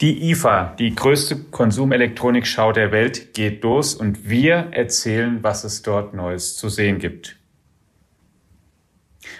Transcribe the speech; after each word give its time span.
Die 0.00 0.30
IFA, 0.30 0.76
die 0.78 0.94
größte 0.94 1.36
Konsumelektronikschau 1.50 2.72
der 2.72 2.92
Welt, 2.92 3.34
geht 3.34 3.62
los 3.64 3.94
und 3.94 4.30
wir 4.30 4.68
erzählen, 4.70 5.42
was 5.42 5.64
es 5.64 5.82
dort 5.82 6.14
Neues 6.14 6.56
zu 6.56 6.68
sehen 6.68 7.00
gibt. 7.00 7.36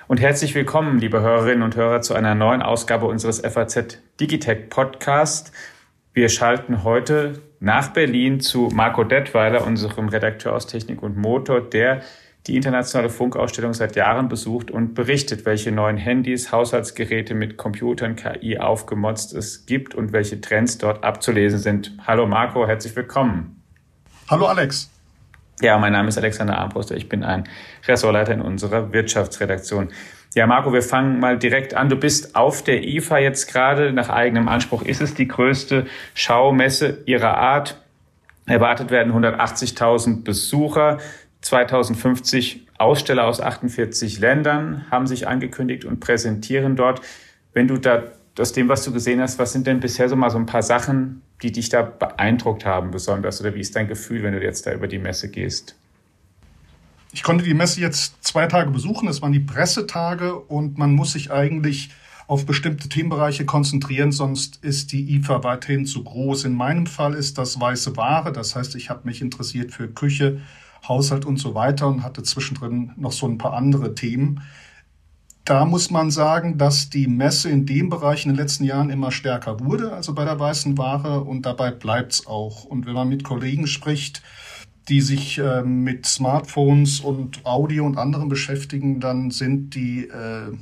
Und 0.09 0.21
herzlich 0.21 0.55
willkommen, 0.55 0.99
liebe 0.99 1.21
Hörerinnen 1.21 1.63
und 1.63 1.77
Hörer, 1.77 2.03
zu 2.03 2.13
einer 2.13 2.35
neuen 2.35 2.61
Ausgabe 2.61 3.07
unseres 3.07 3.41
FAZ 3.41 3.99
Digitech 4.21 4.69
Podcast. 4.69 5.53
Wir 6.13 6.29
schalten 6.29 6.85
heute 6.85 7.41
nach 7.61 7.93
Berlin 7.93 8.41
zu 8.41 8.69
Marco 8.75 9.05
Detweiler, 9.05 9.67
unserem 9.67 10.09
Redakteur 10.09 10.55
aus 10.55 10.67
Technik 10.67 11.03
und 11.03 11.17
Motor, 11.17 11.61
der 11.61 12.03
die 12.49 12.57
internationale 12.57 13.11
Funkausstellung 13.11 13.75
seit 13.75 13.95
Jahren 13.95 14.29
besucht 14.29 14.71
und 14.71 14.95
berichtet, 14.95 15.45
welche 15.45 15.71
neuen 15.71 15.99
Handys, 15.99 16.51
Haushaltsgeräte 16.51 17.35
mit 17.35 17.59
Computern, 17.59 18.17
KI 18.17 18.59
aufgemotzt 18.59 19.35
es 19.35 19.67
gibt 19.67 19.95
und 19.95 20.13
welche 20.13 20.41
Trends 20.41 20.79
dort 20.79 21.05
abzulesen 21.05 21.59
sind. 21.59 21.93
Hallo 22.07 22.27
Marco, 22.27 22.67
herzlich 22.67 22.97
willkommen. 22.97 23.63
Hallo 24.29 24.47
Alex. 24.47 24.91
Ja, 25.61 25.77
mein 25.79 25.93
Name 25.93 26.09
ist 26.09 26.17
Alexander 26.17 26.57
Armbruster. 26.57 26.97
Ich 26.97 27.09
bin 27.09 27.23
ein 27.23 27.45
Ressortleiter 27.87 28.33
in 28.33 28.41
unserer 28.41 28.93
Wirtschaftsredaktion. 28.93 29.91
Ja, 30.35 30.47
Marco, 30.47 30.73
wir 30.73 30.83
fangen 30.83 31.21
mal 31.21 31.39
direkt 31.39 31.75
an. 31.75 31.89
Du 31.89 31.97
bist 31.97 32.35
auf 32.35 32.63
der 32.63 32.83
IFA 32.83 33.19
jetzt 33.19 33.53
gerade. 33.53 33.93
Nach 33.93 34.09
eigenem 34.09 34.49
Anspruch 34.49 34.83
ist 34.83 35.03
es 35.03 35.15
die 35.15 35.29
größte 35.29 35.87
Schaumesse 36.15 37.03
ihrer 37.07 37.37
Art. 37.37 37.83
Erwartet 38.47 38.91
werden 38.91 39.13
180.000 39.13 40.25
Besucher. 40.25 40.99
2050 41.43 42.67
Aussteller 42.79 43.27
aus 43.27 43.41
48 43.41 44.19
Ländern 44.21 44.85
haben 44.91 45.07
sich 45.07 45.27
angekündigt 45.29 45.85
und 45.85 46.01
präsentieren 46.01 46.77
dort. 46.77 47.01
Wenn 47.53 47.69
du 47.69 47.79
da 47.79 48.05
aus 48.39 48.53
dem, 48.53 48.69
was 48.69 48.85
du 48.85 48.93
gesehen 48.93 49.21
hast, 49.21 49.39
was 49.39 49.53
sind 49.53 49.67
denn 49.67 49.81
bisher 49.81 50.09
so 50.09 50.17
mal 50.17 50.31
so 50.31 50.39
ein 50.39 50.47
paar 50.47 50.63
Sachen, 50.63 51.23
die 51.43 51.53
dich 51.53 51.69
da 51.69 51.83
beeindruckt 51.83 52.65
haben 52.65 52.91
besonders? 52.91 53.41
Oder 53.41 53.55
wie 53.55 53.61
ist 53.61 53.75
dein 53.75 53.89
Gefühl, 53.89 54.23
wenn 54.23 54.33
du 54.33 54.43
jetzt 54.43 54.67
da 54.67 54.73
über 54.73 54.87
die 54.87 54.99
Messe 54.99 55.29
gehst? 55.31 55.77
Ich 57.13 57.23
konnte 57.23 57.45
die 57.45 57.55
Messe 57.55 57.81
jetzt 57.81 58.25
zwei 58.25 58.47
Tage 58.47 58.71
besuchen. 58.71 59.09
Es 59.09 59.23
waren 59.23 59.33
die 59.33 59.41
Pressetage 59.41 60.37
und 60.37 60.79
man 60.79 60.93
muss 60.93 61.13
sich 61.13 61.33
eigentlich 61.33 61.91
auf 62.27 62.45
bestimmte 62.45 62.91
Themenbereiche 62.91 63.47
konzentrieren, 63.47 64.13
sonst 64.13 64.63
ist 64.63 64.93
die 64.93 65.17
IFA 65.17 65.43
weiterhin 65.45 65.87
zu 65.87 66.05
groß. 66.05 66.45
In 66.45 66.53
meinem 66.53 66.87
Fall 66.87 67.15
ist 67.15 67.39
das 67.39 67.59
weiße 67.59 67.97
Ware. 67.97 68.33
Das 68.33 68.55
heißt, 68.55 68.75
ich 68.75 68.91
habe 68.91 69.01
mich 69.05 69.23
interessiert 69.23 69.73
für 69.73 69.89
Küche, 69.89 70.43
Haushalt 70.87 71.25
und 71.25 71.39
so 71.39 71.55
weiter 71.55 71.89
und 71.89 72.03
hatte 72.03 72.23
zwischendrin 72.23 72.93
noch 72.97 73.13
so 73.13 73.27
ein 73.27 73.39
paar 73.39 73.55
andere 73.55 73.95
Themen. 73.95 74.43
Da 75.45 75.65
muss 75.65 75.91
man 75.91 76.11
sagen, 76.11 76.59
dass 76.59 76.91
die 76.91 77.07
Messe 77.07 77.49
in 77.49 77.65
dem 77.65 77.89
Bereich 77.89 78.27
in 78.27 78.33
den 78.33 78.37
letzten 78.37 78.65
Jahren 78.65 78.91
immer 78.91 79.11
stärker 79.11 79.61
wurde, 79.61 79.93
also 79.93 80.15
bei 80.15 80.27
der 80.27 80.39
weißen 80.39 80.77
Ware, 80.77 81.23
und 81.23 81.47
dabei 81.47 81.71
bleibt's 81.71 82.27
auch. 82.27 82.65
Und 82.65 82.85
wenn 82.85 82.93
man 82.93 83.09
mit 83.09 83.25
Kollegen 83.25 83.67
spricht, 83.67 84.23
die 84.89 85.01
sich 85.01 85.39
äh, 85.39 85.63
mit 85.63 86.07
Smartphones 86.07 87.01
und 87.01 87.47
Audio 87.47 87.87
und 87.87 87.97
anderen 87.97 88.29
beschäftigen, 88.29 89.01
dann 89.01 89.31
sind 89.31 89.75
die 89.75 90.09
äh, 90.09 90.53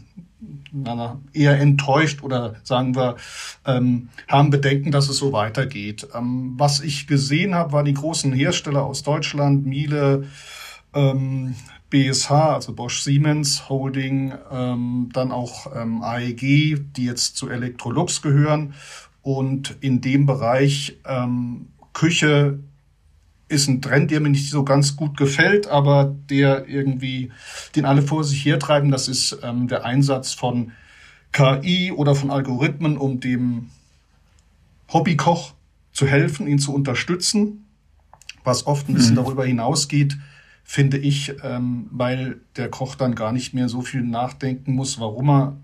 eher 1.32 1.58
enttäuscht 1.58 2.22
oder 2.22 2.56
sagen 2.62 2.94
wir, 2.94 3.16
ähm, 3.64 4.08
haben 4.28 4.50
Bedenken, 4.50 4.90
dass 4.90 5.08
es 5.08 5.16
so 5.16 5.32
weitergeht. 5.32 6.08
Ähm, 6.14 6.54
was 6.56 6.80
ich 6.80 7.06
gesehen 7.06 7.54
habe, 7.54 7.72
waren 7.72 7.84
die 7.84 7.94
großen 7.94 8.32
Hersteller 8.32 8.84
aus 8.84 9.02
Deutschland, 9.02 9.66
Miele, 9.66 10.26
ähm, 10.94 11.54
BSH, 11.90 12.30
also 12.30 12.72
Bosch 12.74 13.02
Siemens 13.02 13.68
Holding, 13.68 14.34
ähm, 14.50 15.08
dann 15.12 15.30
auch 15.30 15.74
ähm, 15.74 16.02
AEG, 16.02 16.92
die 16.96 17.04
jetzt 17.04 17.36
zu 17.36 17.48
Electrolux 17.48 18.22
gehören. 18.22 18.74
Und 19.22 19.76
in 19.80 20.00
dem 20.00 20.26
Bereich 20.26 20.98
ähm, 21.04 21.68
Küche 21.92 22.60
ist 23.48 23.68
ein 23.68 23.80
Trend, 23.80 24.10
der 24.10 24.20
mir 24.20 24.30
nicht 24.30 24.50
so 24.50 24.64
ganz 24.64 24.96
gut 24.96 25.16
gefällt, 25.16 25.68
aber 25.68 26.16
der 26.28 26.68
irgendwie, 26.68 27.30
den 27.76 27.84
alle 27.84 28.02
vor 28.02 28.24
sich 28.24 28.44
hertreiben, 28.44 28.90
das 28.90 29.08
ist 29.08 29.38
ähm, 29.42 29.68
der 29.68 29.84
Einsatz 29.84 30.32
von 30.32 30.72
KI 31.32 31.92
oder 31.92 32.14
von 32.14 32.30
Algorithmen, 32.30 32.96
um 32.96 33.20
dem 33.20 33.70
Hobbykoch 34.92 35.54
zu 35.92 36.06
helfen, 36.06 36.46
ihn 36.46 36.58
zu 36.58 36.74
unterstützen, 36.74 37.66
was 38.42 38.66
oft 38.66 38.88
ein 38.88 38.94
bisschen 38.94 39.12
mhm. 39.12 39.16
darüber 39.16 39.44
hinausgeht, 39.44 40.16
finde 40.64 40.98
ich, 40.98 41.34
ähm, 41.44 41.86
weil 41.90 42.40
der 42.56 42.68
Koch 42.68 42.96
dann 42.96 43.14
gar 43.14 43.32
nicht 43.32 43.54
mehr 43.54 43.68
so 43.68 43.82
viel 43.82 44.02
nachdenken 44.02 44.74
muss, 44.74 44.98
warum 44.98 45.30
er 45.30 45.56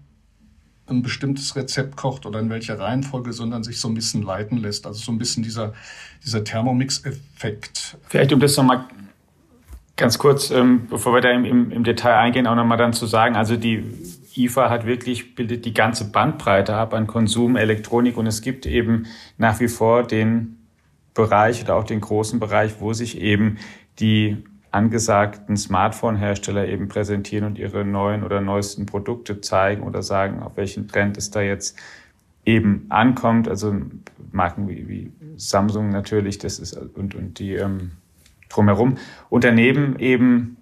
ein 0.87 1.03
bestimmtes 1.03 1.55
Rezept 1.57 1.97
kocht 1.97 2.27
oder 2.27 2.41
in 2.41 2.51
welcher 2.51 2.79
Reihenfolge, 2.79 3.33
sondern 3.33 3.63
sich 3.63 3.81
so 3.81 3.89
ein 3.89 3.95
bisschen 3.95 4.23
leiten 4.23 4.59
lässt. 4.59 4.87
Also 4.87 5.01
so 5.01 5.13
ein 5.13 5.19
bisschen 5.19 5.43
dieser, 5.43 5.73
dieser 6.25 6.45
Thermomix-Effekt. 6.45 7.99
Vielleicht 8.09 8.33
um 8.33 8.41
das 8.41 8.57
nochmal 8.57 8.87
ganz 9.97 10.19
kurz, 10.19 10.51
ähm, 10.51 10.87
bevor 10.89 11.15
wir 11.15 11.21
da 11.21 11.31
im, 11.31 11.45
im, 11.45 11.71
im 11.71 11.85
Detail 11.85 12.17
eingehen, 12.17 12.47
auch 12.47 12.57
nochmal 12.57 12.79
dann 12.79 12.93
zu 12.93 13.07
sagen, 13.07 13.37
also 13.37 13.57
die 13.57 13.85
IFA 14.37 14.71
hat 14.71 14.87
wirklich, 14.87 15.35
bildet 15.35 15.65
die 15.65 15.75
ganze 15.75 16.11
Bandbreite 16.11 16.75
ab 16.75 16.95
an 16.95 17.07
Konsum, 17.07 17.57
Elektronik 17.57 18.17
und 18.17 18.27
es 18.27 18.41
gibt 18.41 18.67
eben 18.67 19.07
nach 19.39 19.61
wie 19.61 19.69
vor 19.69 20.03
den 20.03 20.59
Bereich 21.15 21.63
oder 21.63 21.77
auch 21.77 21.85
den 21.85 22.01
großen 22.01 22.41
Bereich, 22.41 22.81
wo 22.81 22.93
sich 22.95 23.21
eben 23.21 23.59
die 23.99 24.39
angesagten 24.73 25.57
Smartphone-Hersteller 25.57 26.67
eben 26.67 26.89
präsentieren 26.89 27.45
und 27.45 27.59
ihre 27.59 27.85
neuen 27.85 28.25
oder 28.25 28.41
neuesten 28.41 28.87
Produkte 28.87 29.41
zeigen 29.41 29.83
oder 29.83 30.03
sagen, 30.03 30.43
auf 30.43 30.57
welchen 30.57 30.89
Trend 30.89 31.19
es 31.19 31.31
da 31.31 31.43
jetzt 31.43 31.79
eben 32.45 32.87
ankommt. 32.89 33.49
Also 33.49 33.77
Marken 34.33 34.69
wie, 34.69 34.89
wie 34.89 35.13
Samsung 35.37 35.91
natürlich, 35.91 36.39
das 36.39 36.59
ist 36.59 36.75
und, 36.75 37.15
und 37.15 37.39
die 37.39 37.55
ähm, 37.55 37.93
drumherum. 38.49 38.97
Und 39.29 39.45
daneben 39.45 39.99
eben 39.99 40.57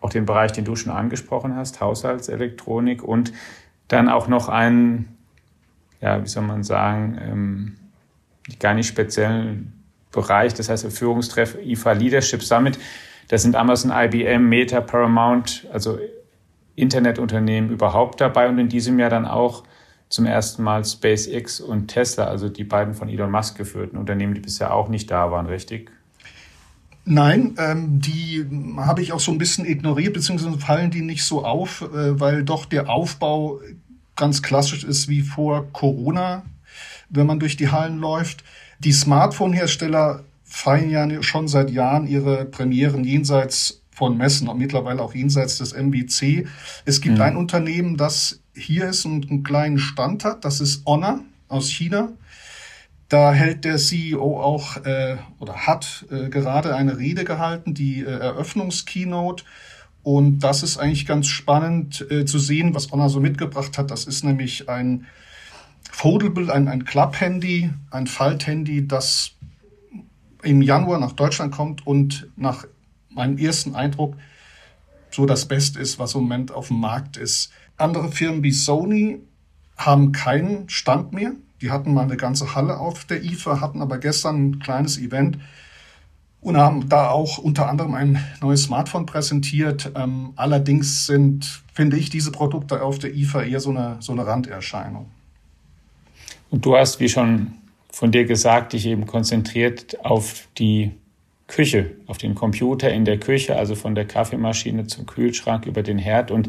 auch 0.00 0.10
den 0.10 0.26
Bereich, 0.26 0.52
den 0.52 0.64
du 0.64 0.76
schon 0.76 0.92
angesprochen 0.92 1.56
hast, 1.56 1.80
Haushaltselektronik 1.80 3.02
und 3.02 3.32
dann 3.88 4.08
auch 4.08 4.28
noch 4.28 4.48
einen, 4.48 5.16
ja, 6.00 6.22
wie 6.22 6.28
soll 6.28 6.44
man 6.44 6.62
sagen, 6.62 7.18
ähm, 7.20 7.76
gar 8.60 8.74
nicht 8.74 8.86
speziellen 8.86 9.72
Bereich, 10.12 10.54
das 10.54 10.68
heißt 10.68 10.86
Führungstreff 10.92 11.56
IFA 11.62 11.92
Leadership 11.92 12.42
Summit, 12.42 12.78
da 13.28 13.38
sind 13.38 13.56
Amazon, 13.56 13.92
IBM, 13.94 14.48
Meta, 14.48 14.80
Paramount, 14.80 15.66
also 15.72 15.98
Internetunternehmen 16.74 17.70
überhaupt 17.70 18.20
dabei 18.20 18.48
und 18.48 18.58
in 18.58 18.68
diesem 18.68 18.98
Jahr 18.98 19.10
dann 19.10 19.26
auch 19.26 19.64
zum 20.08 20.24
ersten 20.24 20.62
Mal 20.62 20.84
SpaceX 20.84 21.60
und 21.60 21.88
Tesla, 21.88 22.24
also 22.24 22.48
die 22.48 22.64
beiden 22.64 22.94
von 22.94 23.08
Elon 23.08 23.30
Musk 23.30 23.56
geführten 23.58 23.96
Unternehmen, 23.96 24.34
die 24.34 24.40
bisher 24.40 24.72
auch 24.72 24.88
nicht 24.88 25.10
da 25.10 25.30
waren, 25.30 25.46
richtig? 25.46 25.90
Nein, 27.04 27.54
ähm, 27.58 28.00
die 28.00 28.46
habe 28.76 29.02
ich 29.02 29.12
auch 29.12 29.20
so 29.20 29.32
ein 29.32 29.38
bisschen 29.38 29.64
ignoriert, 29.64 30.12
beziehungsweise 30.12 30.58
fallen 30.58 30.90
die 30.90 31.02
nicht 31.02 31.24
so 31.24 31.44
auf, 31.44 31.82
äh, 31.82 32.20
weil 32.20 32.44
doch 32.44 32.66
der 32.66 32.88
Aufbau 32.88 33.60
ganz 34.14 34.42
klassisch 34.42 34.84
ist 34.84 35.08
wie 35.08 35.22
vor 35.22 35.72
Corona, 35.72 36.42
wenn 37.08 37.26
man 37.26 37.40
durch 37.40 37.56
die 37.56 37.70
Hallen 37.70 37.98
läuft. 37.98 38.44
Die 38.80 38.92
Smartphone-Hersteller 38.92 40.24
feiern 40.48 41.10
ja 41.10 41.22
schon 41.22 41.46
seit 41.46 41.70
Jahren 41.70 42.06
ihre 42.06 42.44
Premieren 42.46 43.04
jenseits 43.04 43.82
von 43.90 44.16
Messen 44.16 44.48
und 44.48 44.58
mittlerweile 44.58 45.02
auch 45.02 45.14
jenseits 45.14 45.58
des 45.58 45.72
MBC. 45.72 46.46
Es 46.84 47.00
gibt 47.00 47.16
mhm. 47.16 47.22
ein 47.22 47.36
Unternehmen, 47.36 47.96
das 47.96 48.40
hier 48.54 48.88
ist 48.88 49.04
und 49.04 49.30
einen 49.30 49.42
kleinen 49.42 49.78
Stand 49.78 50.24
hat. 50.24 50.44
Das 50.44 50.60
ist 50.60 50.86
Honor 50.86 51.20
aus 51.48 51.68
China. 51.68 52.12
Da 53.08 53.32
hält 53.32 53.64
der 53.64 53.76
CEO 53.76 54.40
auch 54.40 54.76
äh, 54.84 55.16
oder 55.38 55.66
hat 55.66 56.06
äh, 56.10 56.28
gerade 56.28 56.76
eine 56.76 56.98
Rede 56.98 57.24
gehalten, 57.24 57.74
die 57.74 58.00
äh, 58.00 58.04
Eröffnungskeynote. 58.04 59.44
Und 60.02 60.40
das 60.40 60.62
ist 60.62 60.78
eigentlich 60.78 61.06
ganz 61.06 61.26
spannend 61.26 62.06
äh, 62.10 62.24
zu 62.24 62.38
sehen, 62.38 62.74
was 62.74 62.90
Honor 62.92 63.08
so 63.08 63.20
mitgebracht 63.20 63.78
hat. 63.78 63.90
Das 63.90 64.04
ist 64.04 64.24
nämlich 64.24 64.68
ein 64.68 65.06
Foldable, 65.90 66.52
ein, 66.52 66.68
ein 66.68 66.84
Club-Handy, 66.84 67.70
ein 67.90 68.06
Falthandy, 68.06 68.86
das 68.86 69.32
im 70.48 70.62
Januar 70.62 70.98
nach 70.98 71.12
Deutschland 71.12 71.54
kommt 71.54 71.86
und 71.86 72.28
nach 72.36 72.66
meinem 73.10 73.38
ersten 73.38 73.74
Eindruck 73.74 74.16
so 75.10 75.26
das 75.26 75.46
Beste 75.46 75.78
ist, 75.78 75.98
was 75.98 76.14
im 76.14 76.22
Moment 76.22 76.52
auf 76.52 76.68
dem 76.68 76.80
Markt 76.80 77.16
ist. 77.16 77.50
Andere 77.76 78.10
Firmen 78.10 78.42
wie 78.42 78.52
Sony 78.52 79.20
haben 79.76 80.12
keinen 80.12 80.68
Stand 80.68 81.12
mehr. 81.12 81.32
Die 81.60 81.70
hatten 81.70 81.92
mal 81.94 82.02
eine 82.02 82.16
ganze 82.16 82.54
Halle 82.54 82.78
auf 82.78 83.04
der 83.04 83.22
IFA, 83.22 83.60
hatten 83.60 83.82
aber 83.82 83.98
gestern 83.98 84.50
ein 84.50 84.58
kleines 84.58 84.98
Event 84.98 85.38
und 86.40 86.56
haben 86.56 86.88
da 86.88 87.10
auch 87.10 87.38
unter 87.38 87.68
anderem 87.68 87.94
ein 87.94 88.24
neues 88.40 88.64
Smartphone 88.64 89.06
präsentiert. 89.06 89.92
Ähm, 89.96 90.32
allerdings 90.36 91.06
sind, 91.06 91.62
finde 91.72 91.96
ich, 91.96 92.10
diese 92.10 92.30
Produkte 92.30 92.82
auf 92.82 92.98
der 92.98 93.14
IFA 93.14 93.42
eher 93.42 93.60
so 93.60 93.70
eine, 93.70 93.96
so 94.00 94.12
eine 94.12 94.26
Randerscheinung. 94.26 95.06
Und 96.50 96.64
du 96.64 96.76
hast, 96.76 97.00
wie 97.00 97.08
schon 97.08 97.54
von 97.92 98.12
dir 98.12 98.24
gesagt, 98.24 98.72
dich 98.72 98.86
eben 98.86 99.06
konzentriert 99.06 100.04
auf 100.04 100.48
die 100.58 100.92
Küche, 101.46 101.96
auf 102.06 102.18
den 102.18 102.34
Computer 102.34 102.92
in 102.92 103.04
der 103.04 103.18
Küche, 103.18 103.56
also 103.56 103.74
von 103.74 103.94
der 103.94 104.06
Kaffeemaschine 104.06 104.86
zum 104.86 105.06
Kühlschrank 105.06 105.66
über 105.66 105.82
den 105.82 105.98
Herd. 105.98 106.30
Und 106.30 106.48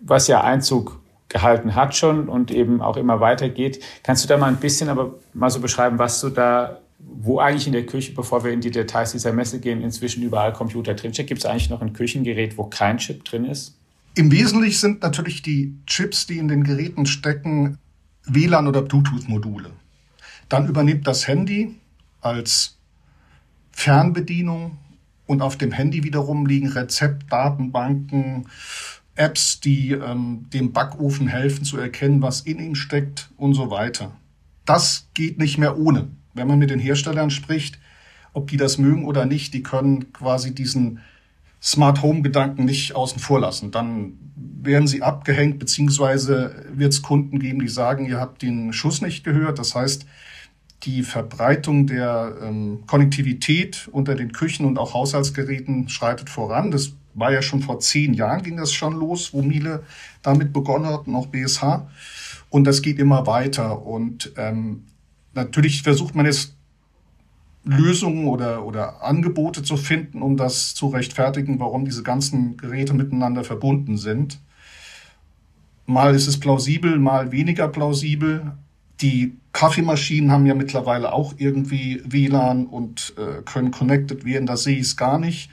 was 0.00 0.28
ja 0.28 0.42
Einzug 0.42 1.00
gehalten 1.28 1.74
hat 1.74 1.94
schon 1.94 2.28
und 2.28 2.50
eben 2.50 2.80
auch 2.80 2.96
immer 2.96 3.20
weitergeht. 3.20 3.82
Kannst 4.02 4.24
du 4.24 4.28
da 4.28 4.38
mal 4.38 4.46
ein 4.46 4.56
bisschen 4.56 4.88
aber 4.88 5.14
mal 5.34 5.50
so 5.50 5.60
beschreiben, 5.60 5.98
was 5.98 6.20
du 6.20 6.30
da, 6.30 6.80
wo 6.98 7.38
eigentlich 7.38 7.66
in 7.66 7.72
der 7.72 7.86
Küche, 7.86 8.12
bevor 8.12 8.44
wir 8.44 8.52
in 8.52 8.60
die 8.60 8.70
Details 8.70 9.12
dieser 9.12 9.32
Messe 9.32 9.60
gehen, 9.60 9.82
inzwischen 9.82 10.22
überall 10.22 10.52
Computer 10.52 10.94
drinsteckt? 10.94 11.28
Gibt 11.28 11.40
es 11.40 11.46
eigentlich 11.46 11.70
noch 11.70 11.82
ein 11.82 11.92
Küchengerät, 11.92 12.56
wo 12.56 12.64
kein 12.64 12.98
Chip 12.98 13.24
drin 13.24 13.44
ist? 13.44 13.78
Im 14.14 14.32
Wesentlichen 14.32 14.78
sind 14.78 15.02
natürlich 15.02 15.42
die 15.42 15.74
Chips, 15.86 16.26
die 16.26 16.38
in 16.38 16.48
den 16.48 16.64
Geräten 16.64 17.06
stecken, 17.06 17.78
WLAN- 18.24 18.66
oder 18.66 18.82
Bluetooth-Module. 18.82 19.70
Dann 20.48 20.68
übernimmt 20.68 21.06
das 21.06 21.28
Handy 21.28 21.74
als 22.20 22.78
Fernbedienung 23.72 24.78
und 25.26 25.42
auf 25.42 25.56
dem 25.56 25.72
Handy 25.72 26.04
wiederum 26.04 26.46
liegen 26.46 26.68
Rezeptdatenbanken, 26.68 28.48
Apps, 29.14 29.60
die 29.60 29.92
ähm, 29.92 30.46
dem 30.52 30.72
Backofen 30.72 31.28
helfen 31.28 31.64
zu 31.64 31.76
erkennen, 31.76 32.22
was 32.22 32.42
in 32.42 32.60
ihm 32.60 32.74
steckt 32.74 33.30
und 33.36 33.54
so 33.54 33.70
weiter. 33.70 34.12
Das 34.64 35.08
geht 35.14 35.38
nicht 35.38 35.58
mehr 35.58 35.76
ohne. 35.78 36.08
Wenn 36.34 36.46
man 36.46 36.58
mit 36.58 36.70
den 36.70 36.78
Herstellern 36.78 37.30
spricht, 37.30 37.78
ob 38.32 38.48
die 38.48 38.56
das 38.56 38.78
mögen 38.78 39.04
oder 39.04 39.26
nicht, 39.26 39.54
die 39.54 39.62
können 39.62 40.12
quasi 40.12 40.54
diesen 40.54 41.00
Smart 41.60 42.02
Home 42.02 42.22
Gedanken 42.22 42.64
nicht 42.64 42.94
außen 42.94 43.18
vor 43.18 43.40
lassen. 43.40 43.72
Dann 43.72 44.12
werden 44.62 44.86
sie 44.86 45.02
abgehängt, 45.02 45.58
beziehungsweise 45.58 46.66
wird 46.72 46.92
es 46.92 47.02
Kunden 47.02 47.40
geben, 47.40 47.60
die 47.60 47.68
sagen, 47.68 48.06
ihr 48.06 48.20
habt 48.20 48.42
den 48.42 48.72
Schuss 48.72 49.02
nicht 49.02 49.24
gehört. 49.24 49.58
Das 49.58 49.74
heißt, 49.74 50.06
die 50.84 51.02
Verbreitung 51.02 51.86
der 51.86 52.36
ähm, 52.42 52.84
Konnektivität 52.86 53.88
unter 53.92 54.14
den 54.14 54.32
Küchen 54.32 54.64
und 54.64 54.78
auch 54.78 54.94
Haushaltsgeräten 54.94 55.88
schreitet 55.88 56.30
voran. 56.30 56.70
Das 56.70 56.92
war 57.14 57.32
ja 57.32 57.42
schon 57.42 57.62
vor 57.62 57.80
zehn 57.80 58.14
Jahren 58.14 58.42
ging 58.42 58.56
das 58.56 58.72
schon 58.72 58.94
los, 58.94 59.32
wo 59.32 59.42
Miele 59.42 59.82
damit 60.22 60.52
begonnen 60.52 60.86
hat 60.86 61.06
und 61.06 61.16
auch 61.16 61.26
BSH. 61.26 61.88
Und 62.50 62.64
das 62.64 62.80
geht 62.80 62.98
immer 62.98 63.26
weiter. 63.26 63.84
Und 63.84 64.32
ähm, 64.36 64.84
natürlich 65.34 65.82
versucht 65.82 66.14
man 66.14 66.26
jetzt 66.26 66.54
Lösungen 67.64 68.28
oder, 68.28 68.64
oder 68.64 69.02
Angebote 69.02 69.62
zu 69.62 69.76
finden, 69.76 70.22
um 70.22 70.36
das 70.36 70.74
zu 70.74 70.88
rechtfertigen, 70.88 71.60
warum 71.60 71.84
diese 71.84 72.02
ganzen 72.02 72.56
Geräte 72.56 72.94
miteinander 72.94 73.44
verbunden 73.44 73.98
sind. 73.98 74.40
Mal 75.86 76.14
ist 76.14 76.28
es 76.28 76.38
plausibel, 76.38 76.98
mal 76.98 77.32
weniger 77.32 77.68
plausibel. 77.68 78.52
Die 79.00 79.36
Kaffeemaschinen 79.52 80.30
haben 80.30 80.46
ja 80.46 80.54
mittlerweile 80.54 81.12
auch 81.12 81.34
irgendwie 81.36 82.02
WLAN 82.04 82.66
und 82.66 83.14
äh, 83.16 83.42
können 83.42 83.70
connected 83.70 84.24
werden. 84.24 84.46
Da 84.46 84.56
sehe 84.56 84.76
ich 84.76 84.86
es 84.86 84.96
gar 84.96 85.18
nicht. 85.18 85.50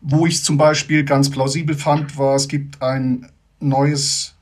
Wo 0.00 0.26
ich 0.26 0.34
es 0.34 0.44
zum 0.44 0.58
Beispiel 0.58 1.04
ganz 1.04 1.30
plausibel 1.30 1.74
fand, 1.74 2.18
war, 2.18 2.36
es 2.36 2.48
gibt 2.48 2.82
ein 2.82 3.30
neues 3.58 4.34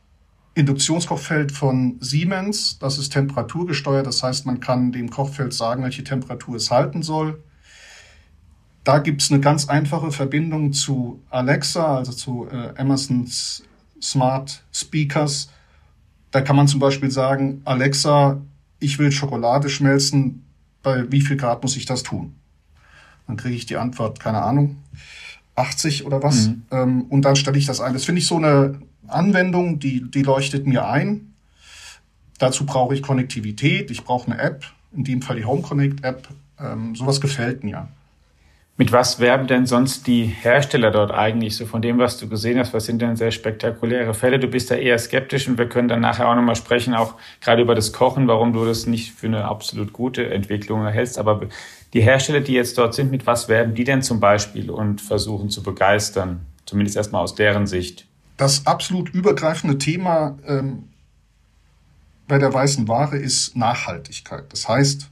Induktionskochfeld 0.55 1.53
von 1.53 1.97
Siemens. 2.00 2.79
Das 2.79 2.99
ist 2.99 3.12
temperaturgesteuert. 3.12 4.06
Das 4.06 4.23
heißt, 4.23 4.45
man 4.45 4.61
kann 4.61 4.93
dem 4.93 5.11
Kochfeld 5.11 5.55
sagen, 5.55 5.83
welche 5.85 6.05
Temperatur 6.05 6.56
es 6.56 6.71
halten 6.71 7.03
soll. 7.03 7.43
Da 8.85 8.99
gibt 8.99 9.23
es 9.23 9.31
eine 9.31 9.41
ganz 9.41 9.69
einfache 9.69 10.11
Verbindung 10.11 10.73
zu 10.73 11.23
Alexa, 11.31 11.99
also 11.99 12.12
zu 12.12 12.49
äh, 12.50 12.75
Amazons 12.77 13.62
Smart 14.03 14.65
Speakers. 14.73 15.49
Da 16.32 16.40
kann 16.40 16.56
man 16.56 16.67
zum 16.67 16.81
Beispiel 16.81 17.11
sagen, 17.11 17.62
Alexa, 17.64 18.40
ich 18.81 18.99
will 18.99 19.12
Schokolade 19.12 19.69
schmelzen, 19.69 20.44
bei 20.82 21.11
wie 21.12 21.20
viel 21.20 21.37
Grad 21.37 21.62
muss 21.62 21.76
ich 21.76 21.87
das 21.87 22.02
tun? 22.02 22.34
Dann 23.26 23.37
kriege 23.37 23.55
ich 23.55 23.67
die 23.67 23.76
Antwort, 23.76 24.19
keine 24.19 24.43
Ahnung. 24.43 24.76
80 25.55 26.05
oder 26.06 26.23
was. 26.23 26.49
Mhm. 26.49 26.62
Ähm, 26.70 27.02
und 27.08 27.23
dann 27.25 27.37
stelle 27.37 27.58
ich 27.58 27.67
das 27.67 27.81
ein. 27.81 27.93
Das 27.93 28.05
finde 28.05 28.20
ich 28.20 28.26
so 28.26 28.37
eine 28.37 28.81
Anwendung, 29.06 29.79
die, 29.79 30.11
die 30.11 30.23
leuchtet 30.23 30.67
mir 30.67 30.88
ein. 30.88 31.34
Dazu 32.38 32.67
brauche 32.67 32.94
ich 32.94 33.02
Konnektivität, 33.02 33.90
ich 33.90 34.02
brauche 34.02 34.31
eine 34.31 34.40
App, 34.40 34.64
in 34.93 35.05
dem 35.05 35.23
Fall 35.23 35.37
die 35.37 35.44
Home 35.44 35.62
Connect 35.62 36.05
App. 36.05 36.28
Ähm, 36.58 36.96
sowas 36.96 37.20
gefällt 37.20 37.62
mir. 37.62 37.88
Mit 38.79 38.91
was 38.91 39.21
werben 39.21 39.47
denn 39.47 39.67
sonst 39.67 40.07
die 40.07 40.25
Hersteller 40.25 40.91
dort 40.91 41.11
eigentlich 41.11 41.57
so 41.57 41.67
von 41.67 41.83
dem, 41.83 41.99
was 41.99 42.17
du 42.17 42.27
gesehen 42.27 42.59
hast? 42.59 42.73
Was 42.73 42.87
sind 42.87 43.03
denn 43.03 43.17
sehr 43.17 43.31
spektakuläre 43.31 44.15
Fälle? 44.15 44.39
Du 44.39 44.49
bist 44.49 44.71
da 44.71 44.77
eher 44.77 44.99
skeptisch 44.99 45.47
und 45.47 45.59
wir 45.59 45.69
können 45.69 45.89
dann 45.89 46.01
nachher 46.01 46.27
auch 46.29 46.35
nochmal 46.35 46.57
sprechen, 46.57 46.95
auch 46.95 47.15
gerade 47.43 47.61
über 47.61 47.75
das 47.75 47.93
Kochen, 47.93 48.27
warum 48.29 48.55
du 48.55 48.65
das 48.65 48.87
nicht 48.87 49.13
für 49.13 49.27
eine 49.27 49.45
absolut 49.45 49.93
gute 49.93 50.31
Entwicklung 50.31 50.87
hältst. 50.87 51.19
Aber 51.19 51.43
die 51.93 52.01
Hersteller, 52.01 52.41
die 52.41 52.55
jetzt 52.55 52.79
dort 52.79 52.95
sind, 52.95 53.11
mit 53.11 53.27
was 53.27 53.49
werben 53.49 53.75
die 53.75 53.85
denn 53.85 54.01
zum 54.01 54.21
Beispiel 54.21 54.71
und 54.71 55.03
versuchen 55.03 55.51
zu 55.51 55.63
begeistern? 55.63 56.47
Zumindest 56.65 56.97
erstmal 56.97 57.23
aus 57.23 57.35
deren 57.35 57.67
Sicht. 57.67 58.07
Das 58.39 58.67
absolut 58.67 59.11
übergreifende 59.11 59.77
Thema 59.77 60.39
ähm, 60.47 60.89
bei 62.27 62.39
der 62.39 62.55
weißen 62.55 62.89
Ware 62.89 63.19
ist 63.19 63.55
Nachhaltigkeit. 63.55 64.51
Das 64.51 64.67
heißt, 64.67 65.11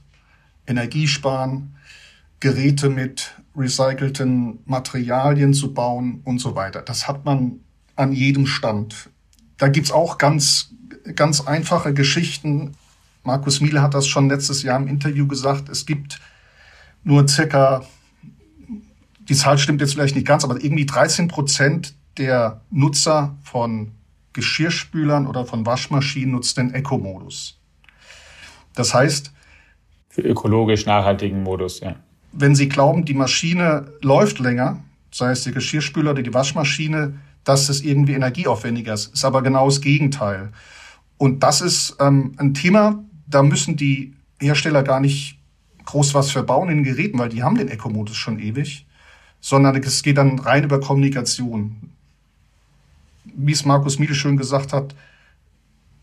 Energiesparen, 0.65 1.75
Geräte 2.39 2.89
mit 2.89 3.35
recycelten 3.55 4.59
Materialien 4.65 5.53
zu 5.53 5.73
bauen 5.73 6.21
und 6.23 6.39
so 6.39 6.55
weiter. 6.55 6.81
Das 6.81 7.07
hat 7.07 7.25
man 7.25 7.59
an 7.95 8.13
jedem 8.13 8.47
Stand. 8.47 9.09
Da 9.57 9.67
gibt's 9.67 9.91
auch 9.91 10.17
ganz, 10.17 10.73
ganz 11.15 11.41
einfache 11.41 11.93
Geschichten. 11.93 12.73
Markus 13.23 13.61
Miele 13.61 13.81
hat 13.81 13.93
das 13.93 14.07
schon 14.07 14.29
letztes 14.29 14.63
Jahr 14.63 14.79
im 14.79 14.87
Interview 14.87 15.27
gesagt. 15.27 15.69
Es 15.69 15.85
gibt 15.85 16.19
nur 17.03 17.27
circa, 17.27 17.83
die 19.19 19.35
Zahl 19.35 19.57
stimmt 19.57 19.81
jetzt 19.81 19.93
vielleicht 19.93 20.15
nicht 20.15 20.27
ganz, 20.27 20.43
aber 20.43 20.63
irgendwie 20.63 20.85
13 20.85 21.27
Prozent 21.27 21.95
der 22.17 22.61
Nutzer 22.69 23.37
von 23.43 23.91
Geschirrspülern 24.33 25.27
oder 25.27 25.45
von 25.45 25.65
Waschmaschinen 25.65 26.31
nutzt 26.31 26.57
den 26.57 26.73
Eco-Modus. 26.73 27.59
Das 28.73 28.93
heißt, 28.93 29.33
für 30.09 30.21
ökologisch 30.21 30.85
nachhaltigen 30.85 31.43
Modus, 31.43 31.79
ja. 31.79 31.95
Wenn 32.31 32.55
Sie 32.55 32.69
glauben, 32.69 33.05
die 33.05 33.13
Maschine 33.13 33.91
läuft 34.01 34.39
länger, 34.39 34.83
sei 35.11 35.31
es 35.31 35.43
der 35.43 35.53
Geschirrspüler 35.53 36.11
oder 36.11 36.21
die 36.21 36.33
Waschmaschine, 36.33 37.19
dass 37.43 37.69
es 37.69 37.81
irgendwie 37.81 38.13
energieaufwendiger 38.13 38.93
ist. 38.93 39.13
Ist 39.13 39.25
aber 39.25 39.41
genau 39.41 39.65
das 39.65 39.81
Gegenteil. 39.81 40.51
Und 41.17 41.43
das 41.43 41.61
ist 41.61 41.95
ähm, 41.99 42.33
ein 42.37 42.53
Thema, 42.53 43.03
da 43.27 43.43
müssen 43.43 43.75
die 43.75 44.13
Hersteller 44.39 44.83
gar 44.83 44.99
nicht 44.99 45.37
groß 45.85 46.13
was 46.13 46.31
verbauen 46.31 46.69
in 46.69 46.77
den 46.77 46.83
Geräten, 46.83 47.19
weil 47.19 47.29
die 47.29 47.43
haben 47.43 47.57
den 47.57 47.67
Eco-Modus 47.67 48.15
schon 48.15 48.39
ewig, 48.39 48.85
sondern 49.39 49.75
es 49.75 50.03
geht 50.03 50.17
dann 50.17 50.39
rein 50.39 50.63
über 50.63 50.79
Kommunikation. 50.79 51.91
Wie 53.25 53.51
es 53.51 53.65
Markus 53.65 53.99
Miele 53.99 54.15
schön 54.15 54.37
gesagt 54.37 54.73
hat, 54.73 54.95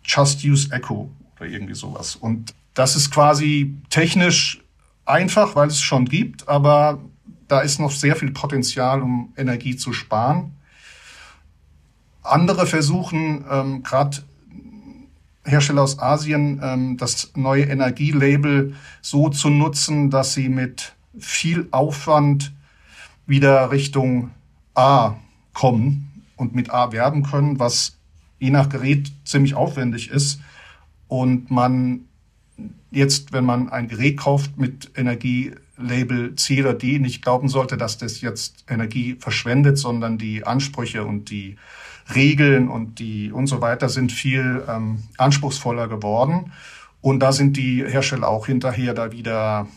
just 0.04 0.44
use 0.44 0.70
Echo 0.72 1.10
oder 1.36 1.48
irgendwie 1.48 1.74
sowas. 1.74 2.16
Und 2.16 2.54
das 2.74 2.96
ist 2.96 3.10
quasi 3.10 3.74
technisch 3.90 4.60
einfach, 5.08 5.56
weil 5.56 5.68
es 5.68 5.80
schon 5.80 6.04
gibt, 6.04 6.48
aber 6.48 7.00
da 7.48 7.60
ist 7.60 7.80
noch 7.80 7.90
sehr 7.90 8.14
viel 8.14 8.30
Potenzial, 8.30 9.02
um 9.02 9.32
Energie 9.36 9.76
zu 9.76 9.92
sparen. 9.92 10.52
Andere 12.22 12.66
versuchen, 12.66 13.44
ähm, 13.50 13.82
gerade 13.82 14.18
Hersteller 15.44 15.82
aus 15.82 15.98
Asien 15.98 16.60
ähm, 16.62 16.96
das 16.98 17.32
neue 17.34 17.64
Energielabel 17.64 18.74
so 19.00 19.30
zu 19.30 19.48
nutzen, 19.48 20.10
dass 20.10 20.34
sie 20.34 20.50
mit 20.50 20.94
viel 21.18 21.68
Aufwand 21.70 22.52
wieder 23.26 23.70
Richtung 23.70 24.30
A 24.74 25.16
kommen 25.54 26.24
und 26.36 26.54
mit 26.54 26.70
A 26.70 26.92
werben 26.92 27.22
können, 27.22 27.58
was 27.58 27.98
je 28.38 28.50
nach 28.50 28.68
Gerät 28.68 29.10
ziemlich 29.24 29.54
aufwendig 29.54 30.10
ist. 30.10 30.40
Und 31.08 31.50
man 31.50 32.07
jetzt, 32.90 33.32
wenn 33.32 33.44
man 33.44 33.68
ein 33.68 33.88
Gerät 33.88 34.18
kauft 34.18 34.56
mit 34.56 34.90
Energielabel 34.96 36.34
C 36.36 36.60
oder 36.60 36.74
D, 36.74 36.98
nicht 36.98 37.22
glauben 37.22 37.48
sollte, 37.48 37.76
dass 37.76 37.98
das 37.98 38.20
jetzt 38.20 38.64
Energie 38.68 39.16
verschwendet, 39.18 39.78
sondern 39.78 40.18
die 40.18 40.44
Ansprüche 40.44 41.04
und 41.04 41.30
die 41.30 41.56
Regeln 42.14 42.68
und 42.68 42.98
die 42.98 43.32
und 43.32 43.46
so 43.46 43.60
weiter 43.60 43.88
sind 43.88 44.12
viel 44.12 44.62
ähm, 44.68 45.02
anspruchsvoller 45.18 45.88
geworden. 45.88 46.52
Und 47.00 47.20
da 47.20 47.32
sind 47.32 47.56
die 47.56 47.84
Hersteller 47.86 48.28
auch 48.28 48.46
hinterher, 48.46 48.94
da 48.94 49.12
wieder 49.12 49.68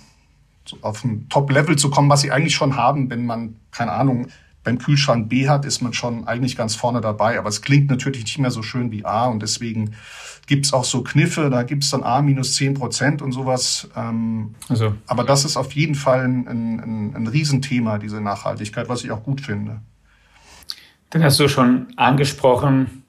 auf 0.82 1.03
ein 1.03 1.27
Top-Level 1.30 1.75
zu 1.75 1.89
kommen, 1.89 2.10
was 2.10 2.22
sie 2.22 2.32
eigentlich 2.32 2.56
schon 2.56 2.75
haben, 2.75 3.10
wenn 3.10 3.25
man, 3.25 3.56
keine 3.72 3.91
Ahnung, 3.91 4.27
beim 4.63 4.77
Kühlschrank 4.77 5.27
B 5.27 5.50
hat, 5.50 5.65
ist 5.65 5.82
man 5.82 5.94
schon 5.94 6.27
eigentlich 6.27 6.56
ganz 6.56 6.75
vorne 6.75 7.01
dabei. 7.01 7.38
Aber 7.39 7.50
es 7.50 7.62
klingt 7.62 7.89
natürlich 7.89 8.24
nicht 8.24 8.38
mehr 8.38 8.51
so 8.51 8.62
schön 8.62 8.91
wie 8.91 9.06
A 9.06 9.25
und 9.25 9.41
deswegen 9.41 9.96
gibt's 10.51 10.74
auch 10.74 10.84
so 10.84 11.01
Kniffe, 11.01 11.50
da 11.50 11.63
gibt's 11.63 11.91
dann 11.91 12.03
A 12.03 12.22
minus 12.22 12.55
zehn 12.55 12.74
Prozent 12.74 13.22
und 13.22 13.31
sowas. 13.31 13.88
Ähm, 13.96 14.53
also. 14.67 14.93
Aber 15.08 15.24
das 15.24 15.46
ist 15.46 15.55
auf 15.55 15.72
jeden 15.72 15.96
Fall 15.96 16.25
ein, 16.25 16.46
ein, 16.46 17.15
ein 17.15 17.27
Riesenthema, 17.27 18.00
diese 18.00 18.20
Nachhaltigkeit, 18.20 18.89
was 18.89 19.05
ich 19.05 19.12
auch 19.12 19.24
gut 19.24 19.39
finde. 19.39 19.79
Dann 21.10 21.24
hast 21.24 21.39
du 21.39 21.48
schon 21.48 21.93
angesprochen, 21.96 23.03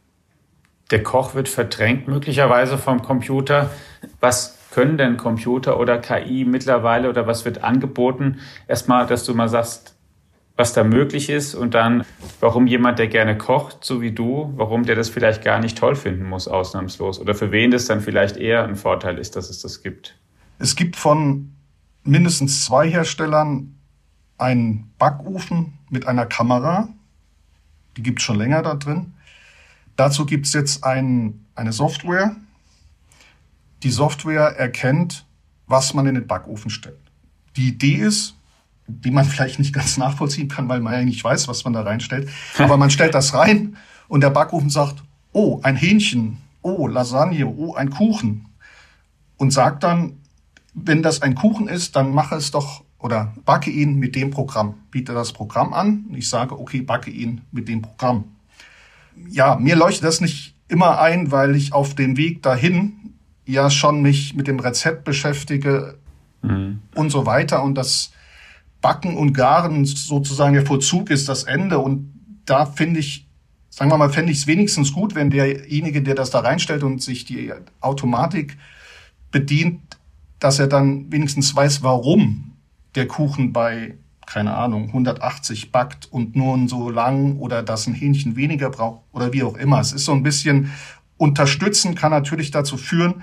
der 0.92 1.02
Koch 1.02 1.34
wird 1.34 1.48
verdrängt 1.48 2.06
möglicherweise 2.06 2.78
vom 2.78 3.02
Computer. 3.02 3.70
Was 4.20 4.56
können 4.70 4.96
denn 4.96 5.16
Computer 5.16 5.80
oder 5.80 5.98
KI 5.98 6.44
mittlerweile 6.44 7.08
oder 7.08 7.26
was 7.26 7.44
wird 7.44 7.64
angeboten? 7.64 8.38
Erstmal, 8.68 9.08
dass 9.08 9.24
du 9.24 9.34
mal 9.34 9.48
sagst, 9.48 9.96
was 10.56 10.72
da 10.72 10.84
möglich 10.84 11.30
ist 11.30 11.54
und 11.54 11.74
dann, 11.74 12.04
warum 12.40 12.66
jemand, 12.66 12.98
der 12.98 13.08
gerne 13.08 13.38
kocht, 13.38 13.84
so 13.84 14.02
wie 14.02 14.12
du, 14.12 14.52
warum 14.56 14.84
der 14.84 14.96
das 14.96 15.08
vielleicht 15.08 15.42
gar 15.42 15.60
nicht 15.60 15.78
toll 15.78 15.96
finden 15.96 16.24
muss, 16.24 16.46
ausnahmslos. 16.46 17.20
Oder 17.20 17.34
für 17.34 17.52
wen 17.52 17.70
das 17.70 17.86
dann 17.86 18.00
vielleicht 18.00 18.36
eher 18.36 18.64
ein 18.64 18.76
Vorteil 18.76 19.18
ist, 19.18 19.34
dass 19.36 19.48
es 19.48 19.60
das 19.60 19.82
gibt. 19.82 20.18
Es 20.58 20.76
gibt 20.76 20.96
von 20.96 21.52
mindestens 22.04 22.64
zwei 22.64 22.88
Herstellern 22.90 23.78
einen 24.38 24.92
Backofen 24.98 25.78
mit 25.88 26.06
einer 26.06 26.26
Kamera. 26.26 26.88
Die 27.96 28.02
gibt 28.02 28.20
es 28.20 28.24
schon 28.24 28.38
länger 28.38 28.62
da 28.62 28.74
drin. 28.74 29.14
Dazu 29.96 30.26
gibt 30.26 30.46
es 30.46 30.52
jetzt 30.52 30.84
ein, 30.84 31.46
eine 31.54 31.72
Software. 31.72 32.36
Die 33.82 33.90
Software 33.90 34.56
erkennt, 34.56 35.26
was 35.66 35.94
man 35.94 36.06
in 36.06 36.14
den 36.14 36.26
Backofen 36.26 36.70
stellt. 36.70 37.00
Die 37.56 37.68
Idee 37.68 37.96
ist, 37.96 38.36
die 38.86 39.10
man 39.10 39.24
vielleicht 39.24 39.58
nicht 39.58 39.72
ganz 39.72 39.96
nachvollziehen 39.96 40.48
kann, 40.48 40.68
weil 40.68 40.80
man 40.80 40.92
ja 40.92 41.02
nicht 41.02 41.22
weiß, 41.22 41.48
was 41.48 41.64
man 41.64 41.72
da 41.72 41.82
reinstellt. 41.82 42.28
Aber 42.58 42.76
man 42.76 42.90
stellt 42.90 43.14
das 43.14 43.34
rein 43.34 43.76
und 44.08 44.22
der 44.22 44.30
Backofen 44.30 44.70
sagt, 44.70 45.02
oh, 45.32 45.60
ein 45.62 45.76
Hähnchen, 45.76 46.38
oh, 46.62 46.86
Lasagne, 46.86 47.46
oh, 47.46 47.74
ein 47.74 47.90
Kuchen. 47.90 48.46
Und 49.36 49.52
sagt 49.52 49.82
dann, 49.82 50.18
wenn 50.74 51.02
das 51.02 51.22
ein 51.22 51.34
Kuchen 51.34 51.68
ist, 51.68 51.96
dann 51.96 52.12
mache 52.12 52.36
es 52.36 52.50
doch 52.50 52.84
oder 52.98 53.34
backe 53.44 53.70
ihn 53.70 53.96
mit 53.96 54.14
dem 54.14 54.30
Programm. 54.30 54.74
Biete 54.90 55.12
das 55.12 55.32
Programm 55.32 55.72
an. 55.72 56.06
Ich 56.14 56.28
sage, 56.28 56.58
okay, 56.58 56.82
backe 56.82 57.10
ihn 57.10 57.42
mit 57.50 57.68
dem 57.68 57.82
Programm. 57.82 58.24
Ja, 59.28 59.56
mir 59.56 59.76
leuchtet 59.76 60.04
das 60.04 60.20
nicht 60.20 60.54
immer 60.68 61.00
ein, 61.00 61.30
weil 61.30 61.56
ich 61.56 61.72
auf 61.72 61.94
dem 61.94 62.16
Weg 62.16 62.42
dahin 62.42 63.14
ja 63.44 63.70
schon 63.70 64.02
mich 64.02 64.34
mit 64.34 64.46
dem 64.46 64.60
Rezept 64.60 65.04
beschäftige 65.04 65.98
mhm. 66.42 66.80
und 66.94 67.10
so 67.10 67.26
weiter. 67.26 67.62
Und 67.62 67.74
das 67.74 68.12
Backen 68.82 69.16
und 69.16 69.32
Garen 69.32 69.86
sozusagen 69.86 70.52
der 70.52 70.66
Vollzug 70.66 71.08
ist 71.08 71.28
das 71.28 71.44
Ende. 71.44 71.78
Und 71.78 72.12
da 72.44 72.66
finde 72.66 73.00
ich, 73.00 73.26
sagen 73.70 73.90
wir 73.90 73.96
mal, 73.96 74.10
fände 74.10 74.32
ich 74.32 74.38
es 74.38 74.46
wenigstens 74.46 74.92
gut, 74.92 75.14
wenn 75.14 75.30
derjenige, 75.30 76.02
der 76.02 76.14
das 76.14 76.30
da 76.30 76.40
reinstellt 76.40 76.82
und 76.82 77.00
sich 77.00 77.24
die 77.24 77.52
Automatik 77.80 78.58
bedient, 79.30 79.80
dass 80.38 80.58
er 80.58 80.66
dann 80.66 81.10
wenigstens 81.10 81.56
weiß, 81.56 81.82
warum 81.82 82.52
der 82.96 83.06
Kuchen 83.06 83.52
bei, 83.52 83.94
keine 84.26 84.54
Ahnung, 84.54 84.88
180 84.88 85.72
backt 85.72 86.12
und 86.12 86.36
nur 86.36 86.68
so 86.68 86.90
lang 86.90 87.38
oder 87.38 87.62
dass 87.62 87.86
ein 87.86 87.94
Hähnchen 87.94 88.36
weniger 88.36 88.68
braucht 88.68 89.02
oder 89.12 89.32
wie 89.32 89.44
auch 89.44 89.56
immer. 89.56 89.80
Es 89.80 89.92
ist 89.92 90.04
so 90.04 90.12
ein 90.12 90.24
bisschen 90.24 90.72
unterstützen, 91.16 91.94
kann 91.94 92.10
natürlich 92.10 92.50
dazu 92.50 92.76
führen, 92.76 93.22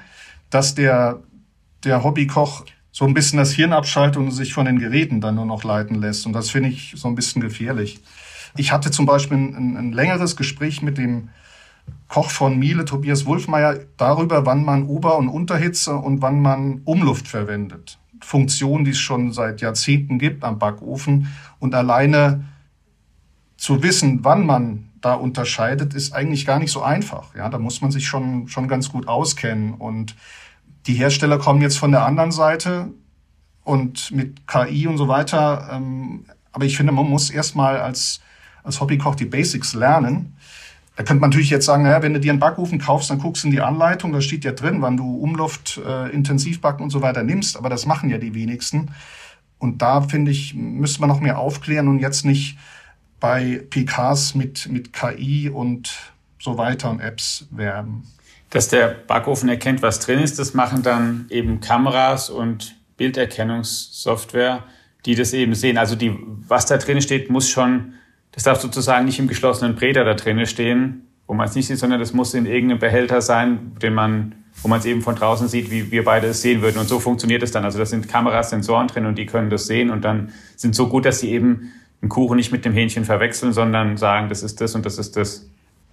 dass 0.49 0.73
der, 0.73 1.19
der 1.83 2.03
Hobbykoch 2.03 2.65
so 2.91 3.05
ein 3.05 3.13
bisschen 3.13 3.37
das 3.37 3.51
Hirn 3.51 3.73
abschaltet 3.73 4.17
und 4.17 4.31
sich 4.31 4.53
von 4.53 4.65
den 4.65 4.79
Geräten 4.79 5.21
dann 5.21 5.35
nur 5.35 5.45
noch 5.45 5.63
leiten 5.63 5.95
lässt. 5.95 6.25
Und 6.25 6.33
das 6.33 6.49
finde 6.49 6.69
ich 6.69 6.93
so 6.95 7.07
ein 7.07 7.15
bisschen 7.15 7.41
gefährlich. 7.41 7.99
Ich 8.57 8.71
hatte 8.71 8.91
zum 8.91 9.05
Beispiel 9.05 9.37
ein, 9.37 9.77
ein 9.77 9.91
längeres 9.91 10.35
Gespräch 10.35 10.81
mit 10.81 10.97
dem 10.97 11.29
Koch 12.07 12.31
von 12.31 12.57
Miele, 12.57 12.85
Tobias 12.85 13.25
Wulfmeier, 13.25 13.79
darüber, 13.97 14.45
wann 14.45 14.65
man 14.65 14.85
Ober- 14.85 15.17
und 15.17 15.29
Unterhitze 15.29 15.95
und 15.95 16.21
wann 16.21 16.41
man 16.41 16.81
Umluft 16.85 17.27
verwendet. 17.27 17.99
Funktion, 18.21 18.83
die 18.83 18.91
es 18.91 18.99
schon 18.99 19.31
seit 19.31 19.61
Jahrzehnten 19.61 20.19
gibt 20.19 20.43
am 20.43 20.59
Backofen. 20.59 21.27
Und 21.59 21.75
alleine 21.75 22.45
zu 23.57 23.83
wissen, 23.83 24.19
wann 24.23 24.45
man 24.45 24.89
da 25.01 25.13
unterscheidet, 25.13 25.93
ist 25.93 26.13
eigentlich 26.13 26.45
gar 26.45 26.59
nicht 26.59 26.71
so 26.71 26.81
einfach. 26.81 27.35
Ja, 27.35 27.49
da 27.49 27.59
muss 27.59 27.81
man 27.81 27.91
sich 27.91 28.07
schon, 28.07 28.47
schon 28.47 28.67
ganz 28.67 28.91
gut 28.91 29.07
auskennen. 29.07 29.73
Und 29.73 30.15
die 30.87 30.93
Hersteller 30.93 31.37
kommen 31.37 31.61
jetzt 31.61 31.77
von 31.77 31.91
der 31.91 32.05
anderen 32.05 32.31
Seite 32.31 32.89
und 33.63 34.11
mit 34.11 34.47
KI 34.47 34.87
und 34.87 34.97
so 34.97 35.07
weiter. 35.07 35.69
Ähm, 35.71 36.25
aber 36.51 36.65
ich 36.65 36.77
finde, 36.77 36.91
man 36.91 37.07
muss 37.07 37.29
erstmal 37.29 37.77
als, 37.77 38.21
als 38.63 38.81
Hobbykoch 38.81 39.15
die 39.15 39.25
Basics 39.25 39.73
lernen. 39.73 40.35
Da 40.95 41.03
könnte 41.03 41.21
man 41.21 41.29
natürlich 41.29 41.49
jetzt 41.49 41.65
sagen, 41.65 41.83
naja, 41.83 42.01
wenn 42.01 42.13
du 42.13 42.19
dir 42.19 42.31
einen 42.31 42.39
Backofen 42.39 42.79
kaufst, 42.79 43.09
dann 43.09 43.19
guckst 43.19 43.43
du 43.43 43.47
in 43.47 43.53
die 43.53 43.61
Anleitung, 43.61 44.11
da 44.11 44.19
steht 44.19 44.43
ja 44.43 44.51
drin, 44.51 44.81
wann 44.81 44.97
du 44.97 45.15
Umluft, 45.15 45.77
äh, 45.77 46.09
Intensivbacken 46.09 46.83
und 46.83 46.89
so 46.89 47.01
weiter 47.01 47.23
nimmst. 47.23 47.55
Aber 47.55 47.69
das 47.69 47.85
machen 47.85 48.09
ja 48.09 48.17
die 48.17 48.33
wenigsten. 48.33 48.91
Und 49.59 49.81
da 49.81 50.01
finde 50.01 50.31
ich, 50.31 50.55
müsste 50.55 51.01
man 51.01 51.09
noch 51.09 51.19
mehr 51.19 51.37
aufklären 51.37 51.87
und 51.87 51.99
jetzt 51.99 52.25
nicht 52.25 52.57
bei 53.19 53.61
PKs 53.69 54.35
mit, 54.35 54.69
mit 54.69 54.93
KI 54.93 55.49
und 55.49 56.13
so 56.39 56.57
weiter 56.57 56.89
und 56.89 57.01
Apps 57.01 57.47
werben. 57.51 58.03
Dass 58.49 58.67
der 58.67 58.87
Backofen 58.87 59.49
erkennt, 59.49 59.81
was 59.81 59.99
drin 59.99 60.19
ist, 60.19 60.39
das 60.39 60.53
machen 60.53 60.81
dann 60.81 61.27
eben 61.29 61.59
Kameras 61.59 62.29
und 62.29 62.75
Bilderkennungssoftware, 62.97 64.63
die 65.05 65.15
das 65.15 65.33
eben 65.33 65.55
sehen. 65.55 65.77
Also 65.77 65.95
die, 65.95 66.17
was 66.47 66.65
da 66.65 66.77
drin 66.77 67.01
steht, 67.01 67.29
muss 67.29 67.49
schon, 67.49 67.93
das 68.31 68.43
darf 68.43 68.59
sozusagen 68.59 69.05
nicht 69.05 69.19
im 69.19 69.27
geschlossenen 69.27 69.75
Breter 69.75 70.03
da 70.03 70.13
drinnen 70.13 70.45
stehen, 70.45 71.07
wo 71.27 71.33
man 71.33 71.47
es 71.47 71.55
nicht 71.55 71.67
sieht, 71.67 71.77
sondern 71.77 71.99
das 71.99 72.13
muss 72.13 72.33
in 72.33 72.45
irgendeinem 72.45 72.79
Behälter 72.79 73.21
sein, 73.21 73.75
den 73.81 73.93
man, 73.93 74.35
wo 74.61 74.67
man 74.67 74.79
es 74.79 74.85
eben 74.85 75.01
von 75.01 75.15
draußen 75.15 75.47
sieht, 75.47 75.71
wie 75.71 75.91
wir 75.91 76.03
beide 76.03 76.27
es 76.27 76.41
sehen 76.41 76.61
würden. 76.61 76.79
Und 76.79 76.89
so 76.89 76.99
funktioniert 76.99 77.43
es 77.43 77.51
dann. 77.51 77.63
Also 77.63 77.77
da 77.79 77.85
sind 77.85 78.09
Kameras, 78.09 78.49
Sensoren 78.49 78.87
drin 78.87 79.05
und 79.05 79.15
die 79.15 79.25
können 79.25 79.49
das 79.49 79.67
sehen 79.67 79.91
und 79.91 80.03
dann 80.03 80.33
sind 80.55 80.75
so 80.75 80.87
gut, 80.87 81.05
dass 81.05 81.19
sie 81.19 81.29
eben 81.29 81.71
einen 82.01 82.09
Kuchen 82.09 82.35
nicht 82.35 82.51
mit 82.51 82.65
dem 82.65 82.73
Hähnchen 82.73 83.05
verwechseln, 83.05 83.53
sondern 83.53 83.97
sagen, 83.97 84.29
das 84.29 84.43
ist 84.43 84.59
das 84.59 84.75
und 84.75 84.85
das 84.85 84.97
ist 84.97 85.15
das. 85.15 85.47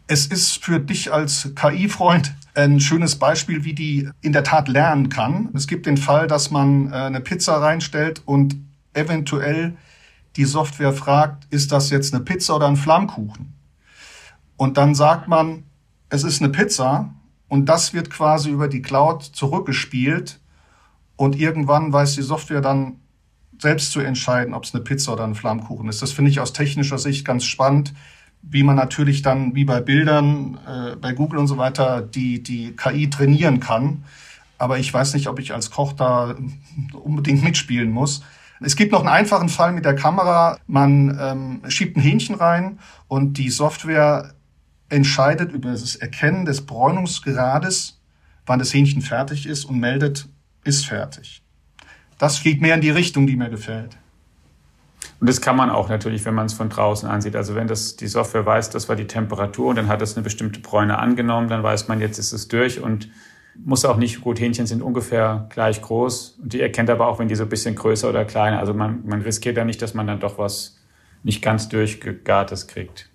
Es 0.08 0.26
ist 0.26 0.64
für 0.64 0.78
dich 0.78 1.12
als 1.12 1.52
KI-Freund 1.54 2.32
ein 2.56 2.80
schönes 2.80 3.16
Beispiel, 3.16 3.64
wie 3.64 3.74
die 3.74 4.08
in 4.22 4.32
der 4.32 4.44
Tat 4.44 4.68
lernen 4.68 5.08
kann. 5.08 5.50
Es 5.54 5.66
gibt 5.66 5.86
den 5.86 5.96
Fall, 5.96 6.26
dass 6.26 6.50
man 6.50 6.90
äh, 6.90 6.96
eine 6.96 7.20
Pizza 7.20 7.60
reinstellt 7.60 8.22
und 8.24 8.56
eventuell 8.94 9.76
die 10.36 10.44
Software 10.44 10.92
fragt, 10.92 11.46
ist 11.52 11.72
das 11.72 11.90
jetzt 11.90 12.14
eine 12.14 12.24
Pizza 12.24 12.56
oder 12.56 12.66
ein 12.66 12.76
Flammkuchen? 12.76 13.54
Und 14.56 14.76
dann 14.76 14.94
sagt 14.94 15.28
man, 15.28 15.64
es 16.08 16.24
ist 16.24 16.42
eine 16.42 16.50
Pizza 16.50 17.14
und 17.48 17.66
das 17.66 17.92
wird 17.92 18.10
quasi 18.10 18.50
über 18.50 18.68
die 18.68 18.82
Cloud 18.82 19.22
zurückgespielt 19.22 20.40
und 21.16 21.36
irgendwann 21.36 21.92
weiß 21.92 22.14
die 22.14 22.22
Software 22.22 22.60
dann 22.60 23.00
selbst 23.58 23.92
zu 23.92 24.00
entscheiden, 24.00 24.54
ob 24.54 24.64
es 24.64 24.74
eine 24.74 24.84
Pizza 24.84 25.12
oder 25.12 25.24
ein 25.24 25.34
Flammkuchen 25.34 25.88
ist. 25.88 26.02
Das 26.02 26.12
finde 26.12 26.30
ich 26.30 26.40
aus 26.40 26.52
technischer 26.52 26.98
Sicht 26.98 27.24
ganz 27.24 27.44
spannend 27.44 27.94
wie 28.48 28.62
man 28.62 28.76
natürlich 28.76 29.22
dann 29.22 29.54
wie 29.54 29.64
bei 29.64 29.80
Bildern, 29.80 30.58
äh, 30.66 30.96
bei 30.96 31.12
Google 31.12 31.38
und 31.38 31.46
so 31.48 31.58
weiter, 31.58 32.00
die, 32.00 32.42
die 32.42 32.74
KI 32.76 33.10
trainieren 33.10 33.60
kann. 33.60 34.04
Aber 34.58 34.78
ich 34.78 34.92
weiß 34.92 35.14
nicht, 35.14 35.28
ob 35.28 35.38
ich 35.38 35.52
als 35.52 35.70
Koch 35.70 35.92
da 35.92 36.34
unbedingt 36.92 37.42
mitspielen 37.42 37.90
muss. 37.90 38.22
Es 38.60 38.76
gibt 38.76 38.92
noch 38.92 39.00
einen 39.00 39.08
einfachen 39.08 39.48
Fall 39.48 39.72
mit 39.72 39.84
der 39.84 39.94
Kamera. 39.94 40.58
Man 40.66 41.18
ähm, 41.20 41.60
schiebt 41.68 41.96
ein 41.96 42.00
Hähnchen 42.00 42.36
rein 42.36 42.78
und 43.08 43.34
die 43.34 43.50
Software 43.50 44.32
entscheidet 44.88 45.52
über 45.52 45.72
das 45.72 45.96
Erkennen 45.96 46.44
des 46.44 46.64
Bräunungsgrades, 46.64 48.00
wann 48.46 48.58
das 48.58 48.72
Hähnchen 48.72 49.02
fertig 49.02 49.46
ist 49.46 49.64
und 49.64 49.78
meldet, 49.78 50.28
ist 50.64 50.86
fertig. 50.86 51.42
Das 52.18 52.42
geht 52.42 52.62
mehr 52.62 52.76
in 52.76 52.80
die 52.80 52.90
Richtung, 52.90 53.26
die 53.26 53.36
mir 53.36 53.50
gefällt. 53.50 53.98
Und 55.18 55.28
das 55.28 55.40
kann 55.40 55.56
man 55.56 55.70
auch 55.70 55.88
natürlich, 55.88 56.24
wenn 56.24 56.34
man 56.34 56.46
es 56.46 56.52
von 56.52 56.68
draußen 56.68 57.08
ansieht. 57.08 57.36
Also 57.36 57.54
wenn 57.54 57.66
das 57.66 57.96
die 57.96 58.06
Software 58.06 58.44
weiß, 58.44 58.70
das 58.70 58.88
war 58.88 58.96
die 58.96 59.06
Temperatur 59.06 59.68
und 59.68 59.76
dann 59.76 59.88
hat 59.88 60.02
es 60.02 60.16
eine 60.16 60.24
bestimmte 60.24 60.60
Bräune 60.60 60.98
angenommen, 60.98 61.48
dann 61.48 61.62
weiß 61.62 61.88
man, 61.88 62.00
jetzt 62.00 62.18
ist 62.18 62.32
es 62.32 62.48
durch 62.48 62.80
und 62.80 63.08
muss 63.64 63.86
auch 63.86 63.96
nicht, 63.96 64.20
gut, 64.20 64.38
Hähnchen 64.38 64.66
sind 64.66 64.82
ungefähr 64.82 65.46
gleich 65.48 65.80
groß 65.80 66.38
und 66.42 66.52
die 66.52 66.60
erkennt 66.60 66.90
aber 66.90 67.06
auch, 67.06 67.18
wenn 67.18 67.28
die 67.28 67.34
so 67.34 67.44
ein 67.44 67.48
bisschen 67.48 67.74
größer 67.74 68.08
oder 68.10 68.26
kleiner. 68.26 68.58
Also 68.58 68.74
man, 68.74 69.06
man 69.06 69.22
riskiert 69.22 69.56
ja 69.56 69.64
nicht, 69.64 69.80
dass 69.80 69.94
man 69.94 70.06
dann 70.06 70.20
doch 70.20 70.36
was 70.38 70.78
nicht 71.22 71.40
ganz 71.40 71.68
durchgegartes 71.68 72.66
kriegt. 72.66 73.08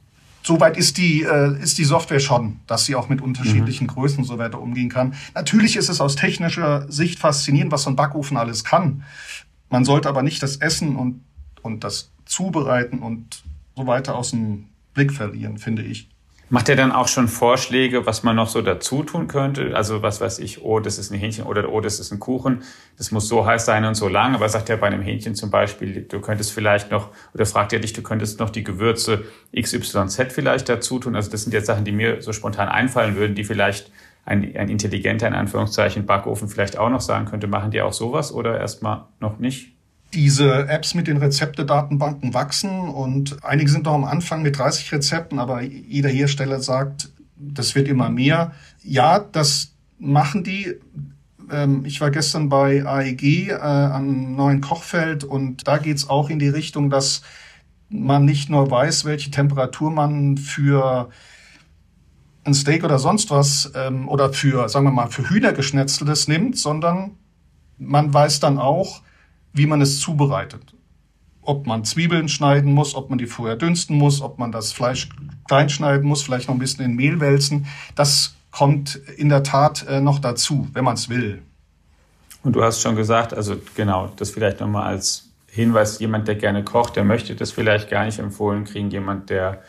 Soweit 0.44 0.76
ist 0.76 0.98
die, 0.98 1.22
äh, 1.22 1.62
ist 1.62 1.78
die 1.78 1.84
Software 1.84 2.20
schon, 2.20 2.62
dass 2.66 2.86
sie 2.86 2.96
auch 2.96 3.10
mit 3.10 3.22
unterschiedlichen 3.22 3.86
mhm. 3.86 3.92
Größen 3.92 4.18
und 4.20 4.26
so 4.26 4.40
weiter 4.40 4.60
umgehen 4.60 4.90
kann. 4.90 5.14
Natürlich 5.36 5.76
ist 5.76 5.90
es 5.90 6.02
aus 6.02 6.16
technischer 6.16 6.92
Sicht 6.92 7.20
faszinierend, 7.20 7.72
was 7.72 7.84
so 7.84 7.92
ein 7.92 7.96
Backofen 7.96 8.38
alles 8.38 8.64
kann. 8.64 9.04
Man 9.70 9.86
sollte 9.86 10.10
aber 10.10 10.24
nicht 10.24 10.42
das 10.42 10.58
Essen 10.58 10.96
und 10.96 11.22
und 11.64 11.84
das 11.84 12.12
Zubereiten 12.26 13.00
und 13.00 13.44
so 13.76 13.88
weiter 13.88 14.16
aus 14.16 14.32
dem 14.32 14.70
Blick 14.94 15.12
verlieren, 15.12 15.58
finde 15.58 15.84
ich. 15.84 16.10
Macht 16.52 16.68
er 16.68 16.76
dann 16.76 16.92
auch 16.92 17.08
schon 17.08 17.30
Vorschläge, 17.30 18.06
was 18.06 18.24
man 18.24 18.36
noch 18.36 18.50
so 18.50 18.62
dazu 18.62 19.04
tun 19.04 19.30
könnte? 19.30 19.74
Also 19.74 20.02
was 20.02 20.20
weiß 20.20 20.40
ich, 20.40 20.62
oh, 20.62 20.82
das 20.82 20.98
ist 20.98 21.10
ein 21.10 21.18
Hähnchen 21.18 21.46
oder 21.46 21.72
oh, 21.72 21.80
das 21.80 22.02
ist 22.02 22.12
ein 22.12 22.20
Kuchen. 22.20 22.64
Das 22.98 23.12
muss 23.12 23.30
so 23.30 23.46
heiß 23.46 23.64
sein 23.64 23.86
und 23.86 23.96
so 23.96 24.10
lang. 24.10 24.36
Aber 24.36 24.50
sagt 24.50 24.70
er 24.70 24.76
bei 24.76 24.88
einem 24.88 25.02
Hähnchen 25.02 25.34
zum 25.34 25.50
Beispiel, 25.50 26.02
du 26.02 26.20
könntest 26.20 26.52
vielleicht 26.52 26.92
noch, 26.92 27.08
oder 27.34 27.46
fragt 27.46 27.72
er 27.72 27.80
dich, 27.80 27.94
du 27.94 28.02
könntest 28.02 28.42
noch 28.42 28.50
die 28.50 28.66
Gewürze 28.66 29.24
XYZ 29.58 30.34
vielleicht 30.34 30.68
dazu 30.68 31.00
tun. 31.00 31.16
Also 31.16 31.32
das 31.32 31.44
sind 31.44 31.54
jetzt 31.54 31.68
Sachen, 31.68 31.86
die 31.86 31.94
mir 31.94 32.22
so 32.22 32.34
spontan 32.34 32.68
einfallen 32.68 33.16
würden, 33.16 33.34
die 33.34 33.46
vielleicht 33.46 33.90
ein, 34.26 34.54
ein 34.58 34.68
intelligenter, 34.68 35.30
in 35.30 35.34
Anführungszeichen, 35.34 36.06
Backofen 36.06 36.50
vielleicht 36.50 36.78
auch 36.78 36.90
noch 36.90 37.00
sagen 37.00 37.28
könnte. 37.28 37.48
Machen 37.48 37.72
die 37.72 37.82
auch 37.82 37.94
sowas 37.94 38.34
oder 38.34 38.60
erstmal 38.60 39.06
noch 39.22 39.40
nicht? 39.40 39.72
Diese 40.14 40.68
Apps 40.68 40.94
mit 40.94 41.08
den 41.08 41.18
Rezepte-Datenbanken 41.18 42.34
wachsen 42.34 42.90
und 42.90 43.44
einige 43.44 43.70
sind 43.70 43.86
noch 43.86 43.94
am 43.94 44.04
Anfang 44.04 44.42
mit 44.42 44.58
30 44.58 44.92
Rezepten, 44.92 45.40
aber 45.40 45.62
jeder 45.62 46.10
Hersteller 46.10 46.60
sagt, 46.60 47.10
das 47.36 47.76
wird 47.76 47.88
immer 47.88 48.10
mehr. 48.10 48.54
Ja, 48.84 49.20
das 49.20 49.74
machen 49.98 50.44
die. 50.44 50.76
Ähm, 51.50 51.86
ich 51.86 52.02
war 52.02 52.12
gestern 52.12 52.50
bei 52.50 52.86
AEG 52.86 53.50
äh, 53.50 53.54
am 53.54 54.36
neuen 54.36 54.62
Kochfeld 54.62 55.24
und 55.24 55.68
da 55.68 55.78
geht's 55.78 56.10
auch 56.10 56.30
in 56.30 56.40
die 56.40 56.50
Richtung, 56.50 56.90
dass 56.90 57.22
man 57.90 58.26
nicht 58.26 58.50
nur 58.50 58.70
weiß, 58.70 59.06
welche 59.06 59.32
Temperatur 59.32 59.92
man 59.92 60.38
für 60.38 61.10
ein 62.44 62.54
Steak 62.54 62.84
oder 62.84 63.00
sonst 63.00 63.30
was 63.30 63.72
ähm, 63.76 64.08
oder 64.08 64.34
für, 64.34 64.68
sagen 64.70 64.86
wir 64.86 64.92
mal, 64.92 65.08
für 65.08 65.30
Hühnergeschnetzeltes 65.30 66.28
nimmt, 66.28 66.58
sondern 66.58 67.18
man 67.78 68.14
weiß 68.14 68.40
dann 68.40 68.58
auch, 68.58 69.02
wie 69.54 69.66
man 69.66 69.82
es 69.82 70.00
zubereitet. 70.00 70.76
Ob 71.42 71.66
man 71.66 71.84
Zwiebeln 71.84 72.30
schneiden 72.30 72.74
muss, 72.74 72.96
ob 72.96 73.10
man 73.10 73.18
die 73.18 73.26
vorher 73.26 73.56
dünsten 73.56 73.98
muss, 73.98 74.22
ob 74.22 74.38
man 74.38 74.52
das 74.52 74.72
Fleisch 74.72 75.10
klein 75.48 75.70
schneiden 75.70 76.08
muss, 76.08 76.22
vielleicht 76.22 76.48
noch 76.48 76.56
ein 76.56 76.60
bisschen 76.60 76.86
in 76.86 76.96
Mehl 76.96 77.20
wälzen. 77.20 77.66
Das 77.96 78.36
kommt 78.52 78.96
in 78.96 79.30
der 79.30 79.44
Tat 79.44 79.86
äh, 79.88 80.02
noch 80.02 80.20
dazu, 80.20 80.68
wenn 80.74 80.84
man 80.84 80.96
es 80.96 81.10
will. 81.10 81.42
Und 82.44 82.56
du 82.56 82.64
hast 82.64 82.82
schon 82.82 82.96
gesagt, 82.96 83.34
also 83.34 83.56
genau, 83.76 84.12
das 84.16 84.32
vielleicht 84.32 84.60
nochmal 84.60 84.88
als 84.88 85.32
Hinweis, 85.48 86.00
jemand, 86.00 86.28
der 86.28 86.36
gerne 86.36 86.64
kocht, 86.64 86.96
der 86.96 87.04
möchte 87.04 87.36
das 87.36 87.52
vielleicht 87.52 87.90
gar 87.90 88.06
nicht 88.06 88.20
empfohlen 88.20 88.64
kriegen. 88.64 88.90
Jemand, 88.90 89.30
der 89.30 89.62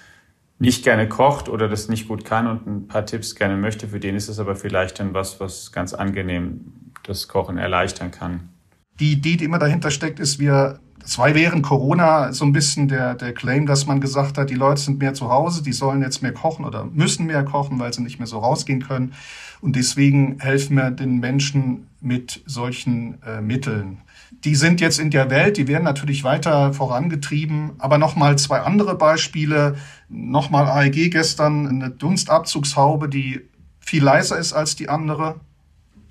nicht 0.59 0.85
gerne 0.85 1.09
kocht 1.09 1.49
oder 1.49 1.69
das 1.69 1.89
nicht 1.89 2.07
gut 2.07 2.25
kann 2.25 2.47
und 2.47 2.67
ein 2.67 2.87
paar 2.87 3.05
Tipps 3.05 3.35
gerne 3.35 3.57
möchte, 3.57 3.89
für 3.89 3.99
den 3.99 4.15
ist 4.15 4.29
es 4.29 4.39
aber 4.39 4.55
vielleicht 4.55 5.01
dann 5.01 5.13
was, 5.13 5.41
was 5.41 5.73
ganz 5.73 5.93
angenehm 5.93 6.93
das 7.03 7.27
Kochen 7.27 7.59
erleichtern 7.59 8.13
kann. 8.13 8.52
Die 9.01 9.13
Idee, 9.13 9.37
die 9.37 9.45
immer 9.45 9.59
dahinter 9.59 9.91
steckt, 9.91 10.21
ist, 10.21 10.39
wir, 10.39 10.81
das 11.01 11.19
war 11.19 11.35
während 11.35 11.63
Corona 11.63 12.33
so 12.33 12.45
ein 12.45 12.53
bisschen 12.53 12.89
der, 12.89 13.15
der 13.15 13.33
Claim, 13.33 13.67
dass 13.67 13.87
man 13.87 14.01
gesagt 14.01 14.39
hat, 14.39 14.51
die 14.51 14.55
Leute 14.55 14.81
sind 14.81 14.99
mehr 14.99 15.15
zu 15.15 15.31
Hause, 15.31 15.63
die 15.63 15.73
sollen 15.73 16.03
jetzt 16.03 16.23
mehr 16.23 16.33
kochen 16.33 16.65
oder 16.65 16.85
müssen 16.85 17.27
mehr 17.27 17.45
kochen, 17.45 17.79
weil 17.79 17.93
sie 17.93 18.03
nicht 18.03 18.19
mehr 18.19 18.29
so 18.29 18.39
rausgehen 18.39 18.83
können. 18.83 19.15
Und 19.61 19.77
deswegen 19.77 20.39
helfen 20.41 20.77
wir 20.77 20.91
den 20.91 21.19
Menschen 21.19 21.89
mit 22.01 22.43
solchen 22.47 23.23
äh, 23.23 23.41
Mitteln 23.41 23.99
die 24.45 24.57
sind 24.57 24.81
jetzt 24.81 24.99
in 24.99 25.11
der 25.11 25.31
Welt, 25.31 25.57
die 25.57 25.69
werden 25.69 25.85
natürlich 25.85 26.25
weiter 26.25 26.73
vorangetrieben. 26.73 27.73
Aber 27.79 27.99
nochmal 27.99 28.37
zwei 28.39 28.61
andere 28.61 28.97
Beispiele. 28.97 29.77
Nochmal 30.09 30.67
AEG 30.67 31.11
gestern, 31.11 31.69
eine 31.69 31.91
Dunstabzugshaube, 31.91 33.09
die 33.09 33.49
viel 33.81 34.03
leiser 34.03 34.39
ist 34.39 34.53
als 34.53 34.75
die 34.75 34.89
andere. 34.89 35.41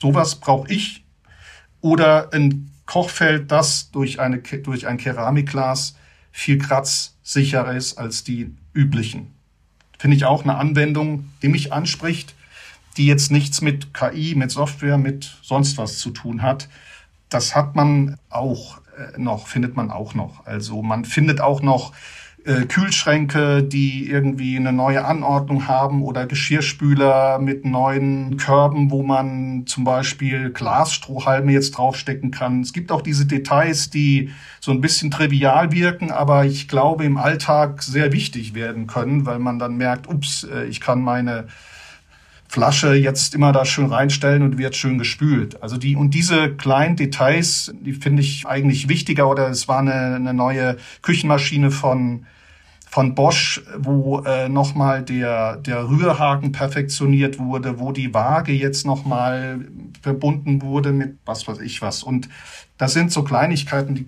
Sowas 0.01 0.35
brauche 0.35 0.71
ich. 0.71 1.05
Oder 1.81 2.33
ein 2.33 2.70
Kochfeld, 2.91 3.51
das 3.51 3.91
durch, 3.91 4.19
eine, 4.19 4.39
durch 4.39 4.87
ein 4.87 4.97
Keramikglas 4.97 5.95
viel 6.31 6.57
kratzsicherer 6.57 7.73
ist 7.73 7.97
als 7.97 8.23
die 8.23 8.55
üblichen. 8.73 9.33
Finde 9.97 10.17
ich 10.17 10.25
auch 10.25 10.43
eine 10.43 10.55
Anwendung, 10.55 11.29
die 11.41 11.47
mich 11.47 11.71
anspricht, 11.73 12.35
die 12.97 13.05
jetzt 13.05 13.31
nichts 13.31 13.61
mit 13.61 13.93
KI, 13.93 14.35
mit 14.35 14.51
Software, 14.51 14.97
mit 14.97 15.37
sonst 15.41 15.77
was 15.77 15.97
zu 15.99 16.11
tun 16.11 16.41
hat 16.41 16.67
das 17.31 17.55
hat 17.55 17.75
man 17.75 18.17
auch 18.29 18.79
äh, 18.97 19.19
noch, 19.19 19.47
findet 19.47 19.75
man 19.75 19.89
auch 19.89 20.13
noch. 20.13 20.45
Also 20.45 20.83
man 20.83 21.05
findet 21.05 21.41
auch 21.41 21.61
noch 21.61 21.93
äh, 22.45 22.65
Kühlschränke, 22.65 23.63
die 23.63 24.09
irgendwie 24.09 24.57
eine 24.57 24.73
neue 24.73 25.05
Anordnung 25.05 25.67
haben 25.67 26.01
oder 26.01 26.25
Geschirrspüler 26.25 27.39
mit 27.39 27.65
neuen 27.65 28.37
Körben, 28.37 28.89
wo 28.89 29.03
man 29.03 29.65
zum 29.67 29.83
Beispiel 29.83 30.51
Glasstrohhalme 30.51 31.51
jetzt 31.51 31.71
draufstecken 31.71 32.31
kann. 32.31 32.61
Es 32.61 32.73
gibt 32.73 32.91
auch 32.91 33.01
diese 33.01 33.25
Details, 33.25 33.89
die 33.89 34.31
so 34.59 34.71
ein 34.71 34.81
bisschen 34.81 35.11
trivial 35.11 35.71
wirken, 35.71 36.11
aber 36.11 36.45
ich 36.45 36.67
glaube 36.67 37.05
im 37.05 37.17
Alltag 37.17 37.83
sehr 37.83 38.11
wichtig 38.11 38.55
werden 38.55 38.87
können, 38.87 39.25
weil 39.25 39.39
man 39.39 39.59
dann 39.59 39.77
merkt, 39.77 40.07
ups, 40.07 40.43
äh, 40.43 40.65
ich 40.65 40.81
kann 40.81 41.01
meine 41.01 41.47
Flasche 42.51 42.95
jetzt 42.95 43.33
immer 43.33 43.53
da 43.53 43.63
schön 43.63 43.85
reinstellen 43.85 44.41
und 44.41 44.57
wird 44.57 44.75
schön 44.75 44.97
gespült. 44.97 45.63
Also 45.63 45.77
die 45.77 45.95
und 45.95 46.13
diese 46.13 46.53
kleinen 46.53 46.97
Details, 46.97 47.73
die 47.79 47.93
finde 47.93 48.21
ich 48.21 48.45
eigentlich 48.45 48.89
wichtiger. 48.89 49.29
Oder 49.29 49.47
es 49.47 49.69
war 49.69 49.79
eine, 49.79 50.15
eine 50.15 50.33
neue 50.33 50.75
Küchenmaschine 51.01 51.71
von 51.71 52.25
von 52.89 53.15
Bosch, 53.15 53.61
wo 53.77 54.19
äh, 54.25 54.49
nochmal 54.49 55.01
der, 55.01 55.55
der 55.55 55.87
Rührhaken 55.87 56.51
perfektioniert 56.51 57.39
wurde, 57.39 57.79
wo 57.79 57.93
die 57.93 58.13
Waage 58.13 58.51
jetzt 58.51 58.85
nochmal 58.85 59.65
verbunden 60.01 60.61
wurde 60.61 60.91
mit 60.91 61.19
was 61.23 61.47
weiß 61.47 61.59
ich 61.59 61.81
was. 61.81 62.03
Und 62.03 62.27
das 62.77 62.91
sind 62.91 63.13
so 63.13 63.23
Kleinigkeiten, 63.23 63.95
die, 63.95 64.07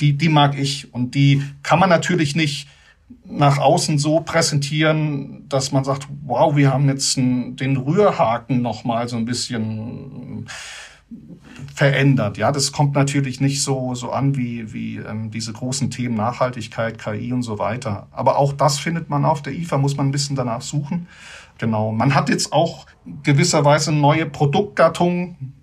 die, 0.00 0.12
die 0.16 0.28
mag 0.28 0.56
ich. 0.56 0.94
Und 0.94 1.16
die 1.16 1.42
kann 1.64 1.80
man 1.80 1.90
natürlich 1.90 2.36
nicht 2.36 2.68
nach 3.24 3.58
außen 3.58 3.98
so 3.98 4.20
präsentieren, 4.20 5.48
dass 5.48 5.72
man 5.72 5.84
sagt, 5.84 6.08
wow, 6.24 6.56
wir 6.56 6.72
haben 6.72 6.88
jetzt 6.88 7.16
den 7.16 7.76
Rührhaken 7.76 8.62
noch 8.62 8.84
mal 8.84 9.08
so 9.08 9.16
ein 9.16 9.24
bisschen 9.24 10.46
verändert. 11.74 12.38
Ja, 12.38 12.52
das 12.52 12.72
kommt 12.72 12.94
natürlich 12.94 13.40
nicht 13.40 13.62
so 13.62 13.94
so 13.94 14.10
an 14.10 14.36
wie 14.36 14.72
wie 14.72 14.96
ähm, 14.96 15.30
diese 15.30 15.52
großen 15.52 15.90
Themen 15.90 16.16
Nachhaltigkeit, 16.16 16.98
KI 16.98 17.32
und 17.32 17.42
so 17.42 17.58
weiter. 17.58 18.08
Aber 18.10 18.38
auch 18.38 18.52
das 18.52 18.78
findet 18.78 19.08
man 19.08 19.24
auf 19.24 19.42
der 19.42 19.52
IFA, 19.54 19.78
muss 19.78 19.96
man 19.96 20.08
ein 20.08 20.12
bisschen 20.12 20.36
danach 20.36 20.62
suchen. 20.62 21.06
Genau. 21.58 21.92
Man 21.92 22.14
hat 22.14 22.28
jetzt 22.28 22.52
auch 22.52 22.86
gewisserweise 23.22 23.92
neue 23.92 24.26
Produktgattungen. 24.26 25.54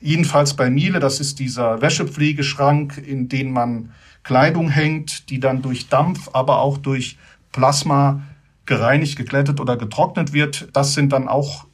Jedenfalls 0.00 0.54
bei 0.54 0.68
Miele, 0.68 1.00
das 1.00 1.20
ist 1.20 1.38
dieser 1.38 1.80
Wäschepflegeschrank, 1.80 2.98
in 2.98 3.28
den 3.28 3.52
man 3.52 3.90
Kleidung 4.22 4.68
hängt, 4.68 5.30
die 5.30 5.40
dann 5.40 5.62
durch 5.62 5.88
Dampf, 5.88 6.30
aber 6.32 6.60
auch 6.60 6.78
durch 6.78 7.18
Plasma 7.50 8.22
gereinigt, 8.66 9.16
geglättet 9.16 9.60
oder 9.60 9.76
getrocknet 9.76 10.32
wird. 10.32 10.68
Das 10.72 10.94
sind 10.94 11.12
dann 11.12 11.28
auch 11.28 11.66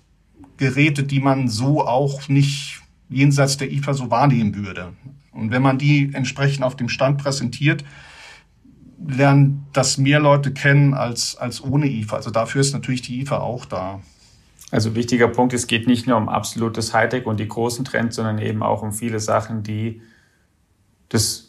Geräte, 0.57 1.05
die 1.05 1.21
man 1.21 1.49
so 1.49 1.87
auch 1.87 2.29
nicht 2.29 2.81
jenseits 3.09 3.57
der 3.57 3.71
IFA 3.71 3.95
so 3.95 4.11
wahrnehmen 4.11 4.55
würde. 4.55 4.93
Und 5.33 5.51
wenn 5.51 5.63
man 5.63 5.79
die 5.79 6.11
entsprechend 6.15 6.65
auf 6.65 6.77
dem 6.77 6.89
Stand 6.89 7.19
präsentiert, 7.19 7.85
lernen 9.07 9.67
das 9.73 9.99
mehr 9.99 10.19
Leute 10.19 10.53
kennen 10.53 10.95
als, 10.95 11.37
als 11.37 11.63
ohne 11.63 11.87
IFA. 11.87 12.17
Also 12.17 12.31
dafür 12.31 12.61
ist 12.61 12.73
natürlich 12.73 13.03
die 13.03 13.21
IFA 13.21 13.39
auch 13.39 13.65
da. 13.65 14.01
Also 14.71 14.95
wichtiger 14.95 15.29
Punkt, 15.29 15.55
es 15.55 15.67
geht 15.67 15.87
nicht 15.87 16.07
nur 16.07 16.17
um 16.17 16.29
absolutes 16.29 16.93
Hightech 16.93 17.25
und 17.25 17.39
die 17.41 17.49
großen 17.49 17.85
Trends, 17.85 18.17
sondern 18.17 18.39
eben 18.39 18.63
auch 18.63 18.83
um 18.83 18.93
viele 18.93 19.21
Sachen, 19.21 19.63
die 19.63 20.03
das 21.09 21.48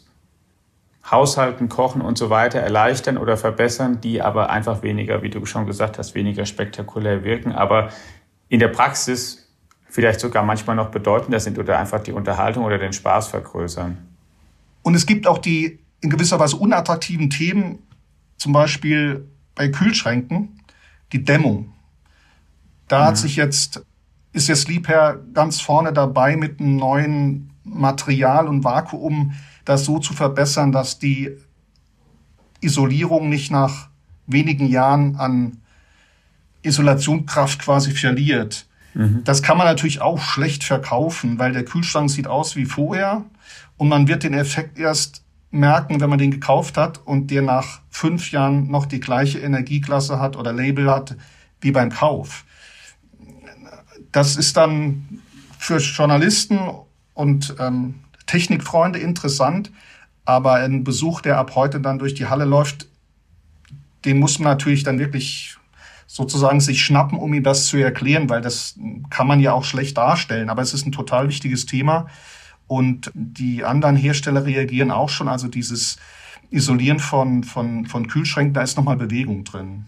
Haushalten, 1.10 1.68
Kochen 1.68 2.00
und 2.02 2.18
so 2.18 2.30
weiter 2.30 2.60
erleichtern 2.60 3.18
oder 3.18 3.36
verbessern, 3.36 4.00
die 4.00 4.22
aber 4.22 4.50
einfach 4.50 4.82
weniger, 4.82 5.22
wie 5.22 5.30
du 5.30 5.44
schon 5.46 5.66
gesagt 5.66 5.98
hast, 5.98 6.14
weniger 6.14 6.46
spektakulär 6.46 7.24
wirken, 7.24 7.52
aber 7.52 7.90
in 8.48 8.60
der 8.60 8.68
Praxis 8.68 9.48
vielleicht 9.88 10.20
sogar 10.20 10.44
manchmal 10.44 10.76
noch 10.76 10.90
bedeutender 10.90 11.40
sind 11.40 11.58
oder 11.58 11.78
einfach 11.78 12.00
die 12.00 12.12
Unterhaltung 12.12 12.64
oder 12.64 12.78
den 12.78 12.92
Spaß 12.92 13.28
vergrößern. 13.28 13.98
Und 14.82 14.94
es 14.94 15.04
gibt 15.04 15.26
auch 15.26 15.38
die 15.38 15.80
in 16.00 16.10
gewisser 16.10 16.38
Weise 16.38 16.56
unattraktiven 16.56 17.28
Themen, 17.28 17.80
zum 18.36 18.52
Beispiel 18.52 19.28
bei 19.54 19.68
Kühlschränken, 19.68 20.60
die 21.12 21.24
Dämmung. 21.24 21.72
Da 22.88 23.00
mhm. 23.00 23.04
hat 23.06 23.18
sich 23.18 23.36
jetzt, 23.36 23.84
ist 24.32 24.48
jetzt 24.48 24.68
Liebherr 24.68 25.18
ganz 25.34 25.60
vorne 25.60 25.92
dabei 25.92 26.36
mit 26.36 26.60
einem 26.60 26.76
neuen 26.76 27.50
Material 27.64 28.48
und 28.48 28.64
Vakuum, 28.64 29.34
das 29.70 29.84
so 29.84 30.00
zu 30.00 30.14
verbessern, 30.14 30.72
dass 30.72 30.98
die 30.98 31.30
Isolierung 32.60 33.28
nicht 33.28 33.50
nach 33.50 33.88
wenigen 34.26 34.66
Jahren 34.66 35.16
an 35.16 35.58
Isolationskraft 36.62 37.60
quasi 37.60 37.92
verliert. 37.92 38.66
Mhm. 38.94 39.22
Das 39.24 39.42
kann 39.42 39.56
man 39.56 39.66
natürlich 39.66 40.00
auch 40.00 40.20
schlecht 40.20 40.64
verkaufen, 40.64 41.38
weil 41.38 41.52
der 41.52 41.64
Kühlschrank 41.64 42.10
sieht 42.10 42.26
aus 42.26 42.56
wie 42.56 42.64
vorher 42.64 43.24
und 43.76 43.88
man 43.88 44.08
wird 44.08 44.24
den 44.24 44.34
Effekt 44.34 44.76
erst 44.78 45.22
merken, 45.52 46.00
wenn 46.00 46.10
man 46.10 46.18
den 46.18 46.32
gekauft 46.32 46.76
hat 46.76 46.98
und 47.04 47.30
der 47.30 47.42
nach 47.42 47.80
fünf 47.90 48.32
Jahren 48.32 48.70
noch 48.70 48.86
die 48.86 49.00
gleiche 49.00 49.38
Energieklasse 49.38 50.18
hat 50.18 50.36
oder 50.36 50.52
Label 50.52 50.90
hat 50.90 51.16
wie 51.60 51.70
beim 51.70 51.90
Kauf. 51.90 52.44
Das 54.10 54.36
ist 54.36 54.56
dann 54.56 55.20
für 55.58 55.78
Journalisten 55.78 56.58
und 57.14 57.54
ähm, 57.60 57.94
Technikfreunde 58.30 59.00
interessant, 59.00 59.72
aber 60.24 60.54
ein 60.54 60.84
Besuch, 60.84 61.20
der 61.20 61.36
ab 61.38 61.56
heute 61.56 61.80
dann 61.80 61.98
durch 61.98 62.14
die 62.14 62.26
Halle 62.26 62.44
läuft, 62.44 62.86
den 64.04 64.20
muss 64.20 64.38
man 64.38 64.52
natürlich 64.52 64.84
dann 64.84 65.00
wirklich 65.00 65.56
sozusagen 66.06 66.60
sich 66.60 66.84
schnappen, 66.84 67.18
um 67.18 67.34
ihm 67.34 67.42
das 67.42 67.66
zu 67.66 67.76
erklären, 67.76 68.28
weil 68.28 68.40
das 68.40 68.78
kann 69.10 69.26
man 69.26 69.40
ja 69.40 69.52
auch 69.52 69.64
schlecht 69.64 69.96
darstellen. 69.96 70.48
Aber 70.48 70.62
es 70.62 70.74
ist 70.74 70.86
ein 70.86 70.92
total 70.92 71.28
wichtiges 71.28 71.66
Thema 71.66 72.06
und 72.68 73.10
die 73.14 73.64
anderen 73.64 73.96
Hersteller 73.96 74.44
reagieren 74.44 74.92
auch 74.92 75.08
schon. 75.08 75.28
Also 75.28 75.48
dieses 75.48 75.96
Isolieren 76.50 77.00
von, 77.00 77.42
von, 77.42 77.86
von 77.86 78.06
Kühlschränken, 78.06 78.54
da 78.54 78.62
ist 78.62 78.76
nochmal 78.76 78.96
Bewegung 78.96 79.42
drin. 79.42 79.86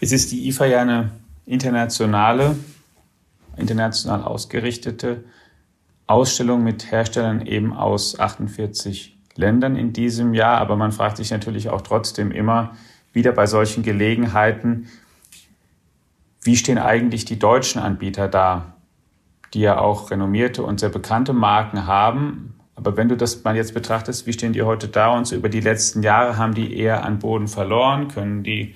Es 0.00 0.10
ist 0.10 0.32
die 0.32 0.48
IFA 0.48 0.66
ja 0.66 0.82
eine 0.82 1.12
internationale, 1.46 2.56
international 3.56 4.24
ausgerichtete 4.24 5.24
Ausstellung 6.06 6.62
mit 6.62 6.90
Herstellern 6.90 7.46
eben 7.46 7.72
aus 7.72 8.18
48 8.18 9.18
Ländern 9.36 9.76
in 9.76 9.92
diesem 9.92 10.34
Jahr. 10.34 10.58
Aber 10.58 10.76
man 10.76 10.92
fragt 10.92 11.16
sich 11.16 11.30
natürlich 11.30 11.68
auch 11.68 11.80
trotzdem 11.80 12.30
immer 12.30 12.76
wieder 13.12 13.32
bei 13.32 13.46
solchen 13.46 13.82
Gelegenheiten, 13.82 14.88
wie 16.42 16.56
stehen 16.56 16.78
eigentlich 16.78 17.24
die 17.24 17.38
deutschen 17.38 17.80
Anbieter 17.80 18.28
da, 18.28 18.74
die 19.54 19.60
ja 19.60 19.78
auch 19.78 20.10
renommierte 20.10 20.62
und 20.62 20.80
sehr 20.80 20.90
bekannte 20.90 21.32
Marken 21.32 21.86
haben, 21.86 22.54
Aber 22.76 22.96
wenn 22.96 23.08
du 23.08 23.16
das 23.16 23.44
mal 23.44 23.56
jetzt 23.56 23.74
betrachtest, 23.74 24.26
wie 24.26 24.32
stehen 24.32 24.52
die 24.52 24.62
heute 24.62 24.88
da? 24.88 25.14
Und 25.16 25.26
so 25.26 25.36
über 25.36 25.48
die 25.48 25.60
letzten 25.60 26.02
Jahre 26.02 26.36
haben 26.36 26.54
die 26.54 26.76
eher 26.76 27.04
an 27.04 27.18
Boden 27.18 27.48
verloren, 27.48 28.08
können 28.08 28.42
die 28.42 28.74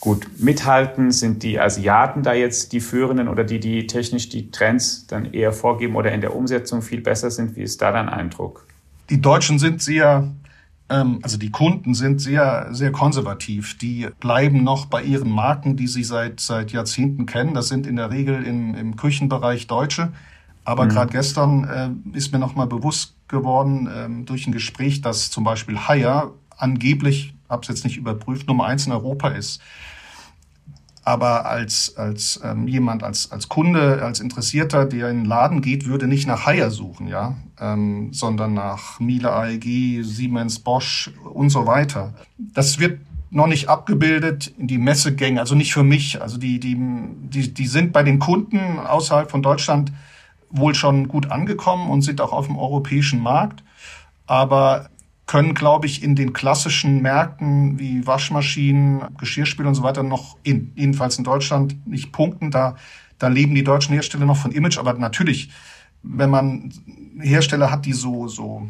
gut 0.00 0.26
mithalten? 0.38 1.10
Sind 1.10 1.42
die 1.42 1.58
Asiaten 1.58 2.22
da 2.22 2.34
jetzt 2.34 2.72
die 2.72 2.80
Führenden 2.80 3.28
oder 3.28 3.44
die, 3.44 3.60
die 3.60 3.86
technisch 3.86 4.28
die 4.28 4.50
Trends 4.50 5.06
dann 5.06 5.32
eher 5.32 5.52
vorgeben 5.52 5.96
oder 5.96 6.12
in 6.12 6.20
der 6.20 6.34
Umsetzung 6.34 6.82
viel 6.82 7.00
besser 7.00 7.30
sind? 7.30 7.56
Wie 7.56 7.62
ist 7.62 7.80
da 7.82 7.92
dein 7.92 8.08
Eindruck? 8.08 8.66
Die 9.10 9.20
Deutschen 9.20 9.58
sind 9.58 9.82
sehr, 9.82 10.32
ähm, 10.88 11.20
also 11.22 11.38
die 11.38 11.50
Kunden 11.50 11.94
sind 11.94 12.20
sehr, 12.20 12.68
sehr 12.72 12.92
konservativ. 12.92 13.78
Die 13.78 14.08
bleiben 14.20 14.64
noch 14.64 14.86
bei 14.86 15.02
ihren 15.02 15.30
Marken, 15.30 15.76
die 15.76 15.86
sie 15.86 16.04
seit, 16.04 16.40
seit 16.40 16.72
Jahrzehnten 16.72 17.26
kennen. 17.26 17.54
Das 17.54 17.68
sind 17.68 17.86
in 17.86 17.96
der 17.96 18.10
Regel 18.10 18.42
im, 18.44 18.74
im 18.74 18.96
Küchenbereich 18.96 19.66
Deutsche. 19.66 20.12
Aber 20.64 20.84
mhm. 20.84 20.88
gerade 20.90 21.12
gestern 21.12 22.04
äh, 22.12 22.16
ist 22.18 22.32
mir 22.32 22.40
noch 22.40 22.56
mal 22.56 22.66
bewusst 22.66 23.14
geworden 23.28 23.88
ähm, 23.94 24.26
durch 24.26 24.46
ein 24.46 24.52
Gespräch, 24.52 25.00
dass 25.00 25.30
zum 25.30 25.44
Beispiel 25.44 25.78
Haier 25.78 26.32
angeblich, 26.56 27.35
habe 27.48 27.62
es 27.62 27.68
jetzt 27.68 27.84
nicht 27.84 27.96
überprüft, 27.96 28.48
Nummer 28.48 28.66
eins 28.66 28.86
in 28.86 28.92
Europa 28.92 29.28
ist. 29.28 29.60
Aber 31.04 31.46
als, 31.46 31.96
als 31.96 32.40
ähm, 32.42 32.66
jemand, 32.66 33.04
als, 33.04 33.30
als 33.30 33.48
Kunde, 33.48 34.02
als 34.02 34.18
Interessierter, 34.18 34.86
der 34.86 35.08
in 35.08 35.18
den 35.18 35.24
Laden 35.24 35.62
geht, 35.62 35.86
würde 35.86 36.08
nicht 36.08 36.26
nach 36.26 36.46
Haier 36.46 36.72
suchen, 36.72 37.06
ja, 37.06 37.36
ähm, 37.60 38.12
sondern 38.12 38.54
nach 38.54 38.98
Miele 38.98 39.32
AEG, 39.32 40.02
Siemens, 40.02 40.58
Bosch 40.58 41.12
und 41.32 41.50
so 41.50 41.66
weiter. 41.66 42.12
Das 42.38 42.80
wird 42.80 42.98
noch 43.30 43.46
nicht 43.46 43.68
abgebildet 43.68 44.52
in 44.58 44.66
die 44.66 44.78
Messegänge, 44.78 45.38
also 45.38 45.54
nicht 45.54 45.72
für 45.72 45.84
mich. 45.84 46.20
Also 46.20 46.38
die, 46.38 46.58
die, 46.58 46.76
die, 46.76 47.54
die 47.54 47.66
sind 47.66 47.92
bei 47.92 48.02
den 48.02 48.18
Kunden 48.18 48.80
außerhalb 48.80 49.30
von 49.30 49.42
Deutschland 49.42 49.92
wohl 50.50 50.74
schon 50.74 51.06
gut 51.06 51.30
angekommen 51.30 51.90
und 51.90 52.02
sind 52.02 52.20
auch 52.20 52.32
auf 52.32 52.46
dem 52.46 52.56
europäischen 52.56 53.20
Markt, 53.20 53.62
aber 54.26 54.88
können, 55.26 55.54
glaube 55.54 55.86
ich, 55.86 56.02
in 56.02 56.14
den 56.14 56.32
klassischen 56.32 57.02
Märkten 57.02 57.78
wie 57.78 58.06
Waschmaschinen, 58.06 59.02
Geschirrspüler 59.18 59.68
und 59.68 59.74
so 59.74 59.82
weiter 59.82 60.04
noch 60.04 60.36
in, 60.44 60.72
jedenfalls 60.76 61.18
in 61.18 61.24
Deutschland 61.24 61.86
nicht 61.86 62.12
punkten. 62.12 62.52
Da, 62.52 62.76
da 63.18 63.26
leben 63.28 63.54
die 63.54 63.64
deutschen 63.64 63.92
Hersteller 63.92 64.24
noch 64.24 64.36
von 64.36 64.52
Image, 64.52 64.78
aber 64.78 64.94
natürlich, 64.94 65.50
wenn 66.02 66.30
man 66.30 66.72
Hersteller 67.20 67.72
hat, 67.72 67.86
die 67.86 67.92
so, 67.92 68.28
so 68.28 68.68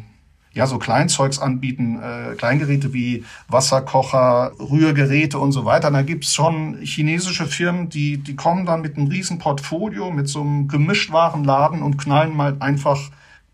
ja, 0.53 0.65
so 0.65 0.79
Kleinzeugs 0.79 1.37
anbieten, 1.37 2.01
äh, 2.01 2.33
Kleingeräte 2.35 2.91
wie 2.91 3.23
Wasserkocher, 3.47 4.53
Rührgeräte 4.59 5.37
und 5.37 5.51
so 5.51 5.65
weiter. 5.65 5.91
Da 5.91 6.01
gibt's 6.01 6.33
schon 6.33 6.79
chinesische 6.81 7.45
Firmen, 7.45 7.89
die, 7.89 8.17
die 8.17 8.35
kommen 8.35 8.65
dann 8.65 8.81
mit 8.81 8.97
einem 8.97 9.05
riesen 9.05 9.37
Portfolio, 9.37 10.09
mit 10.09 10.27
so 10.27 10.41
einem 10.41 10.67
Gemischtwarenladen 10.67 11.83
und 11.83 11.97
knallen 11.97 12.35
mal 12.35 12.55
einfach, 12.59 12.99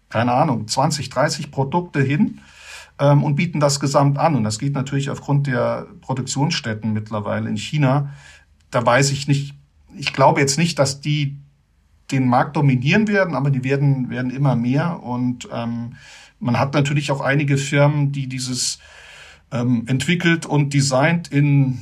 keine 0.08 0.32
Ahnung, 0.32 0.70
20, 0.70 1.10
30 1.10 1.52
Produkte 1.52 2.02
hin 2.02 2.40
ähm, 3.04 3.24
und 3.24 3.36
bieten 3.36 3.60
das 3.60 3.80
gesamt 3.80 4.18
an. 4.18 4.36
Und 4.36 4.44
das 4.46 4.60
geht 4.60 4.74
natürlich 4.74 5.10
aufgrund 5.10 5.48
der 5.48 5.88
Produktionsstätten 6.02 6.94
mittlerweile 6.94 7.50
in 7.50 7.58
China. 7.58 8.14
Da 8.72 8.86
weiß 8.86 9.12
ich 9.12 9.28
nicht, 9.28 9.56
ich 9.96 10.14
glaube 10.14 10.40
jetzt 10.40 10.58
nicht, 10.58 10.80
dass 10.80 11.02
die 11.02 11.38
den 12.12 12.28
Markt 12.28 12.56
dominieren 12.56 13.08
werden, 13.08 13.36
aber 13.36 13.50
die 13.50 13.64
werden, 13.64 14.10
werden 14.10 14.32
immer 14.32 14.56
mehr 14.56 15.02
und 15.04 15.48
ähm, 15.54 15.96
man 16.40 16.60
hat 16.60 16.74
natürlich 16.74 17.12
auch 17.12 17.22
einige 17.22 17.58
Firmen, 17.58 18.12
die 18.12 18.28
dieses 18.28 18.80
ähm, 19.52 19.84
entwickelt 19.88 20.46
und 20.46 20.74
designt 20.74 21.30
in 21.30 21.80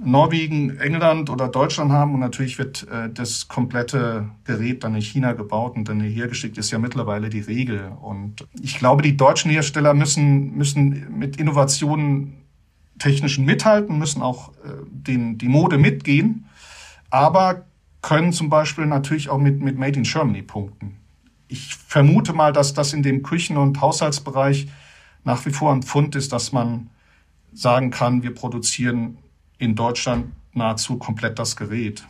Norwegen, 0.00 0.78
England 0.78 1.28
oder 1.30 1.48
Deutschland 1.48 1.92
haben. 1.92 2.14
Und 2.14 2.20
natürlich 2.20 2.58
wird 2.58 2.86
äh, 2.88 3.10
das 3.12 3.48
komplette 3.48 4.30
Gerät 4.44 4.84
dann 4.84 4.94
in 4.94 5.02
China 5.02 5.32
gebaut 5.32 5.76
und 5.76 5.88
dann 5.88 6.00
hergeschickt, 6.00 6.58
ist 6.58 6.70
ja 6.70 6.78
mittlerweile 6.78 7.28
die 7.28 7.40
Regel. 7.40 7.92
Und 8.00 8.46
ich 8.60 8.78
glaube, 8.78 9.02
die 9.02 9.16
deutschen 9.16 9.50
Hersteller 9.50 9.94
müssen, 9.94 10.56
müssen 10.56 11.18
mit 11.18 11.36
Innovationen 11.36 12.34
technischen 12.98 13.44
mithalten, 13.44 13.98
müssen 13.98 14.22
auch 14.22 14.50
äh, 14.64 14.70
den, 14.90 15.38
die 15.38 15.48
Mode 15.48 15.78
mitgehen, 15.78 16.46
aber 17.10 17.66
können 18.00 18.32
zum 18.32 18.48
Beispiel 18.48 18.86
natürlich 18.86 19.28
auch 19.28 19.38
mit, 19.38 19.60
mit 19.60 19.78
Made 19.78 19.98
in 19.98 20.04
Germany 20.04 20.42
punkten. 20.42 20.96
Ich 21.48 21.74
vermute 21.74 22.32
mal, 22.32 22.52
dass 22.52 22.74
das 22.74 22.92
in 22.92 23.02
dem 23.02 23.22
Küchen- 23.22 23.56
und 23.56 23.80
Haushaltsbereich 23.80 24.68
nach 25.24 25.44
wie 25.46 25.50
vor 25.50 25.72
ein 25.72 25.82
Fund 25.82 26.16
ist, 26.16 26.32
dass 26.32 26.52
man 26.52 26.90
sagen 27.52 27.90
kann, 27.90 28.22
wir 28.22 28.34
produzieren 28.34 29.18
in 29.62 29.76
Deutschland 29.76 30.32
nahezu 30.54 30.98
komplett 30.98 31.38
das 31.38 31.56
Gerät. 31.56 32.02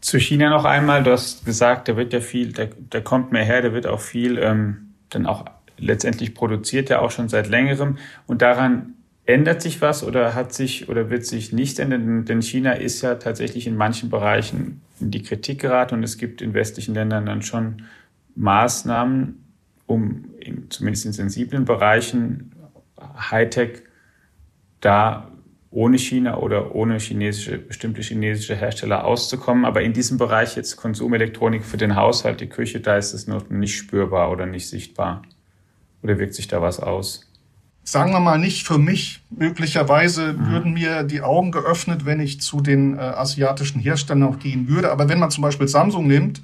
Zu 0.00 0.18
China 0.18 0.48
noch 0.48 0.64
einmal, 0.64 1.02
du 1.02 1.10
hast 1.10 1.44
gesagt, 1.44 1.88
da 1.88 1.96
wird 1.96 2.12
ja 2.12 2.20
viel, 2.20 2.52
da, 2.52 2.66
da 2.88 3.00
kommt 3.00 3.32
mehr 3.32 3.44
her, 3.44 3.62
da 3.62 3.72
wird 3.72 3.86
auch 3.86 4.00
viel 4.00 4.38
ähm, 4.38 4.94
dann 5.10 5.26
auch 5.26 5.44
letztendlich 5.76 6.34
produziert, 6.34 6.88
ja 6.88 7.00
auch 7.00 7.10
schon 7.10 7.28
seit 7.28 7.48
längerem. 7.48 7.98
Und 8.28 8.42
daran 8.42 8.94
ändert 9.26 9.60
sich 9.60 9.82
was 9.82 10.04
oder 10.04 10.34
hat 10.34 10.54
sich 10.54 10.88
oder 10.88 11.10
wird 11.10 11.26
sich 11.26 11.52
nichts 11.52 11.80
ändern? 11.80 12.24
Denn 12.24 12.42
China 12.42 12.72
ist 12.72 13.02
ja 13.02 13.16
tatsächlich 13.16 13.66
in 13.66 13.76
manchen 13.76 14.08
Bereichen 14.08 14.80
in 15.00 15.10
die 15.10 15.22
Kritik 15.22 15.60
geraten 15.60 15.96
und 15.96 16.04
es 16.04 16.16
gibt 16.16 16.40
in 16.40 16.54
westlichen 16.54 16.94
Ländern 16.94 17.26
dann 17.26 17.42
schon 17.42 17.82
Maßnahmen, 18.36 19.44
um 19.86 20.26
in, 20.38 20.70
zumindest 20.70 21.06
in 21.06 21.12
sensiblen 21.12 21.64
Bereichen 21.64 22.52
Hightech 23.30 23.82
da 24.80 25.30
ohne 25.70 25.98
China 25.98 26.38
oder 26.38 26.74
ohne 26.74 26.98
chinesische, 26.98 27.58
bestimmte 27.58 28.02
chinesische 28.02 28.56
Hersteller 28.56 29.04
auszukommen. 29.04 29.64
Aber 29.64 29.82
in 29.82 29.92
diesem 29.92 30.18
Bereich 30.18 30.56
jetzt 30.56 30.76
Konsumelektronik 30.76 31.64
für 31.64 31.76
den 31.76 31.94
Haushalt, 31.94 32.40
die 32.40 32.48
Küche, 32.48 32.80
da 32.80 32.96
ist 32.96 33.12
es 33.12 33.26
noch 33.26 33.48
nicht 33.50 33.76
spürbar 33.76 34.30
oder 34.30 34.46
nicht 34.46 34.68
sichtbar. 34.68 35.22
Oder 36.02 36.18
wirkt 36.18 36.34
sich 36.34 36.48
da 36.48 36.60
was 36.60 36.80
aus? 36.80 37.30
Sagen 37.84 38.12
wir 38.12 38.20
mal 38.20 38.38
nicht 38.38 38.66
für 38.66 38.78
mich. 38.78 39.20
Möglicherweise 39.30 40.32
mhm. 40.32 40.50
würden 40.50 40.72
mir 40.74 41.02
die 41.04 41.22
Augen 41.22 41.50
geöffnet, 41.52 42.04
wenn 42.04 42.20
ich 42.20 42.40
zu 42.40 42.60
den 42.60 42.96
äh, 42.96 43.00
asiatischen 43.00 43.80
Herstellern 43.80 44.24
auch 44.24 44.38
gehen 44.38 44.68
würde. 44.68 44.90
Aber 44.90 45.08
wenn 45.08 45.18
man 45.18 45.30
zum 45.30 45.42
Beispiel 45.42 45.68
Samsung 45.68 46.06
nimmt, 46.06 46.42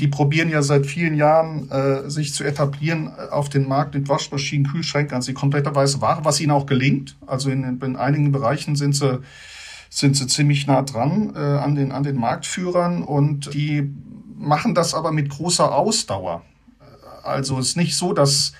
die 0.00 0.08
probieren 0.08 0.48
ja 0.48 0.62
seit 0.62 0.86
vielen 0.86 1.14
Jahren, 1.14 1.70
äh, 1.70 2.08
sich 2.08 2.32
zu 2.32 2.44
etablieren 2.44 3.12
äh, 3.16 3.30
auf 3.30 3.48
den 3.48 3.68
Markt 3.68 3.94
mit 3.94 4.08
Waschmaschinen, 4.08 4.70
Kühlschränken, 4.70 5.14
also 5.14 5.30
die 5.30 5.34
komplette 5.34 5.74
weiße 5.74 6.00
Ware, 6.00 6.24
was 6.24 6.40
ihnen 6.40 6.52
auch 6.52 6.66
gelingt. 6.66 7.16
Also 7.26 7.50
in, 7.50 7.80
in 7.80 7.96
einigen 7.96 8.32
Bereichen 8.32 8.76
sind 8.76 8.94
sie, 8.94 9.20
sind 9.90 10.16
sie 10.16 10.26
ziemlich 10.26 10.66
nah 10.66 10.82
dran 10.82 11.32
äh, 11.34 11.38
an, 11.38 11.74
den, 11.74 11.92
an 11.92 12.02
den 12.02 12.16
Marktführern 12.16 13.02
und 13.02 13.52
die 13.52 13.92
machen 14.36 14.74
das 14.74 14.94
aber 14.94 15.12
mit 15.12 15.30
großer 15.30 15.74
Ausdauer. 15.74 16.42
Also 17.24 17.58
es 17.58 17.70
ist 17.70 17.76
nicht 17.76 17.96
so, 17.96 18.12
dass 18.12 18.52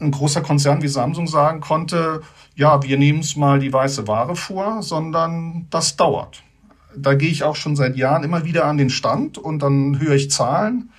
ein 0.00 0.12
großer 0.12 0.40
Konzern 0.40 0.82
wie 0.82 0.88
Samsung 0.88 1.26
sagen 1.26 1.60
konnte, 1.60 2.22
ja, 2.54 2.82
wir 2.82 2.98
nehmen 2.98 3.20
es 3.20 3.36
mal 3.36 3.58
die 3.58 3.72
weiße 3.72 4.06
Ware 4.06 4.36
vor, 4.36 4.82
sondern 4.82 5.66
das 5.70 5.96
dauert 5.96 6.43
da 6.96 7.14
gehe 7.14 7.30
ich 7.30 7.42
auch 7.42 7.56
schon 7.56 7.76
seit 7.76 7.96
Jahren 7.96 8.24
immer 8.24 8.44
wieder 8.44 8.64
an 8.64 8.78
den 8.78 8.90
Stand 8.90 9.38
und 9.38 9.60
dann 9.60 10.00
höre 10.00 10.14
ich 10.14 10.30
Zahlen. 10.30 10.90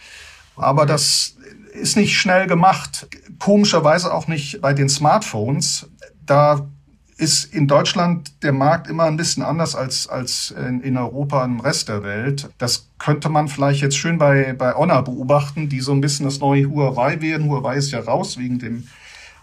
Aber 0.56 0.86
das 0.86 1.36
ist 1.74 1.98
nicht 1.98 2.18
schnell 2.18 2.48
gemacht. 2.48 3.08
Komischerweise 3.40 4.14
auch 4.14 4.28
nicht 4.28 4.62
bei 4.62 4.74
den 4.74 4.90
Smartphones. 4.90 5.90
Da 6.26 6.68
ist 7.18 7.54
in 7.54 7.68
Deutschland 7.68 8.44
der 8.44 8.52
Markt 8.52 8.90
immer 8.90 9.04
ein 9.04 9.18
bisschen 9.18 9.44
anders 9.44 9.76
als, 9.76 10.08
als 10.08 10.52
in, 10.52 10.98
Europa 10.98 11.46
im 11.46 11.60
Rest 11.60 11.88
der 11.88 12.04
Welt. 12.04 12.50
Das 12.58 12.90
könnte 12.98 13.30
man 13.30 13.48
vielleicht 13.48 13.82
jetzt 13.82 13.98
schön 13.98 14.18
bei, 14.18 14.54
bei 14.54 14.74
Honor 14.74 15.04
beobachten, 15.04 15.70
die 15.70 15.80
so 15.80 15.94
ein 15.94 16.02
bisschen 16.02 16.26
das 16.26 16.40
neue 16.40 16.70
Huawei 16.70 17.22
werden. 17.22 17.50
Huawei 17.50 17.78
ist 17.78 17.92
ja 17.92 18.02
raus 18.02 18.38
wegen 18.38 18.60
dem 18.60 18.88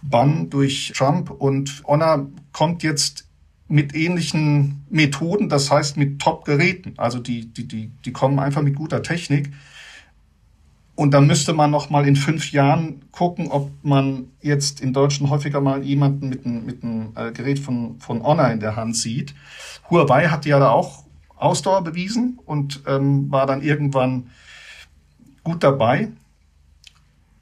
Bann 0.02 0.50
durch 0.50 0.92
Trump 0.94 1.30
und 1.30 1.82
Honor 1.86 2.26
kommt 2.52 2.82
jetzt 2.82 3.24
mit 3.72 3.94
ähnlichen 3.94 4.84
Methoden, 4.90 5.48
das 5.48 5.70
heißt 5.70 5.96
mit 5.96 6.20
Top-Geräten. 6.20 6.92
Also 6.98 7.18
die, 7.18 7.46
die, 7.46 7.66
die, 7.66 7.90
die 8.04 8.12
kommen 8.12 8.38
einfach 8.38 8.60
mit 8.60 8.76
guter 8.76 9.02
Technik. 9.02 9.50
Und 10.94 11.14
da 11.14 11.22
müsste 11.22 11.54
man 11.54 11.70
noch 11.70 11.88
mal 11.88 12.06
in 12.06 12.14
fünf 12.14 12.52
Jahren 12.52 13.00
gucken, 13.12 13.48
ob 13.48 13.70
man 13.82 14.26
jetzt 14.42 14.82
in 14.82 14.92
Deutschland 14.92 15.32
häufiger 15.32 15.62
mal 15.62 15.82
jemanden 15.82 16.28
mit 16.28 16.44
einem, 16.44 16.66
mit 16.66 16.84
einem 16.84 17.12
äh, 17.16 17.32
Gerät 17.32 17.58
von, 17.58 17.98
von 17.98 18.22
Honor 18.22 18.50
in 18.50 18.60
der 18.60 18.76
Hand 18.76 18.94
sieht. 18.94 19.34
Huawei 19.88 20.26
hat 20.26 20.44
ja 20.44 20.58
da 20.58 20.68
auch 20.68 21.04
Ausdauer 21.34 21.82
bewiesen 21.82 22.40
und 22.44 22.82
ähm, 22.86 23.32
war 23.32 23.46
dann 23.46 23.62
irgendwann 23.62 24.28
gut 25.44 25.64
dabei. 25.64 26.08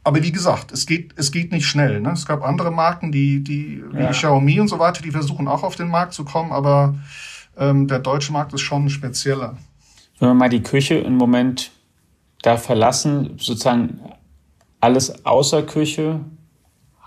Aber 0.03 0.23
wie 0.23 0.33
gesagt, 0.33 0.73
es 0.73 0.87
geht, 0.87 1.13
es 1.17 1.31
geht 1.31 1.53
nicht 1.53 1.67
schnell. 1.67 2.01
Ne? 2.01 2.13
Es 2.13 2.27
gab 2.27 2.43
andere 2.43 2.71
Marken, 2.71 3.13
die, 3.13 3.45
die 3.45 3.85
wie 3.93 4.03
ja. 4.03 4.11
Xiaomi 4.11 4.61
und 4.61 4.69
so 4.69 4.79
weiter, 4.79 5.03
die 5.03 5.11
versuchen 5.11 5.47
auch 5.47 5.63
auf 5.63 5.77
den 5.77 5.89
Markt 5.89 6.15
zu 6.15 6.25
kommen, 6.25 6.53
aber 6.53 6.95
ähm, 7.57 7.87
der 7.87 7.99
deutsche 7.99 8.33
Markt 8.33 8.53
ist 8.55 8.63
schon 8.63 8.89
spezieller. 8.89 9.57
Wenn 10.19 10.31
wir 10.31 10.35
mal 10.35 10.49
die 10.49 10.63
Küche 10.63 10.95
im 10.95 11.17
Moment 11.17 11.71
da 12.43 12.57
verlassen, 12.57 13.39
sozusagen 13.39 14.01
alles 14.81 15.27
außer 15.27 15.63
Küche, 15.63 16.21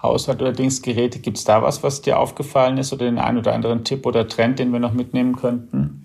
Haushalt 0.01 0.41
oder 0.41 0.51
Dingsgeräte, 0.51 1.19
gibt 1.19 1.38
es 1.38 1.45
da 1.45 1.63
was, 1.63 1.82
was 1.82 2.01
dir 2.01 2.19
aufgefallen 2.19 2.77
ist 2.77 2.93
oder 2.93 3.06
den 3.06 3.17
einen 3.17 3.39
oder 3.39 3.53
anderen 3.53 3.84
Tipp 3.84 4.06
oder 4.06 4.27
Trend, 4.27 4.60
den 4.60 4.71
wir 4.71 4.79
noch 4.79 4.93
mitnehmen 4.93 5.36
könnten? 5.36 6.03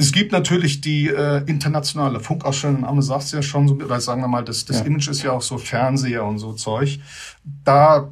Es 0.00 0.12
gibt 0.12 0.32
natürlich 0.32 0.80
die 0.80 1.08
äh, 1.08 1.44
internationale 1.44 2.20
Funkausstellung, 2.20 2.80
Name 2.80 3.02
sagt 3.02 3.24
es 3.24 3.32
ja 3.32 3.42
schon, 3.42 3.68
so, 3.68 3.74
oder 3.74 4.00
sagen 4.00 4.22
wir 4.22 4.28
mal, 4.28 4.42
das, 4.42 4.64
das 4.64 4.78
ja. 4.78 4.86
Image 4.86 5.08
ist 5.08 5.22
ja 5.22 5.32
auch 5.32 5.42
so 5.42 5.58
Fernseher 5.58 6.24
und 6.24 6.38
so 6.38 6.54
Zeug. 6.54 6.98
Da 7.64 8.08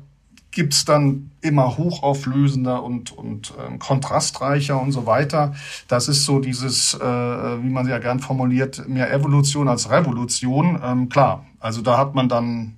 gibt's 0.50 0.84
dann 0.84 1.30
immer 1.40 1.78
hochauflösender 1.78 2.82
und, 2.82 3.12
und 3.12 3.54
ähm, 3.58 3.78
kontrastreicher 3.78 4.78
und 4.78 4.92
so 4.92 5.06
weiter. 5.06 5.54
Das 5.88 6.08
ist 6.08 6.26
so 6.26 6.40
dieses, 6.40 6.92
äh, 6.92 6.98
wie 7.00 7.70
man 7.70 7.88
ja 7.88 7.98
gern 7.98 8.20
formuliert, 8.20 8.86
mehr 8.86 9.10
Evolution 9.10 9.66
als 9.66 9.90
Revolution. 9.90 10.78
Ähm, 10.84 11.08
klar, 11.08 11.46
also 11.58 11.80
da 11.80 11.96
hat 11.96 12.14
man 12.14 12.28
dann 12.28 12.76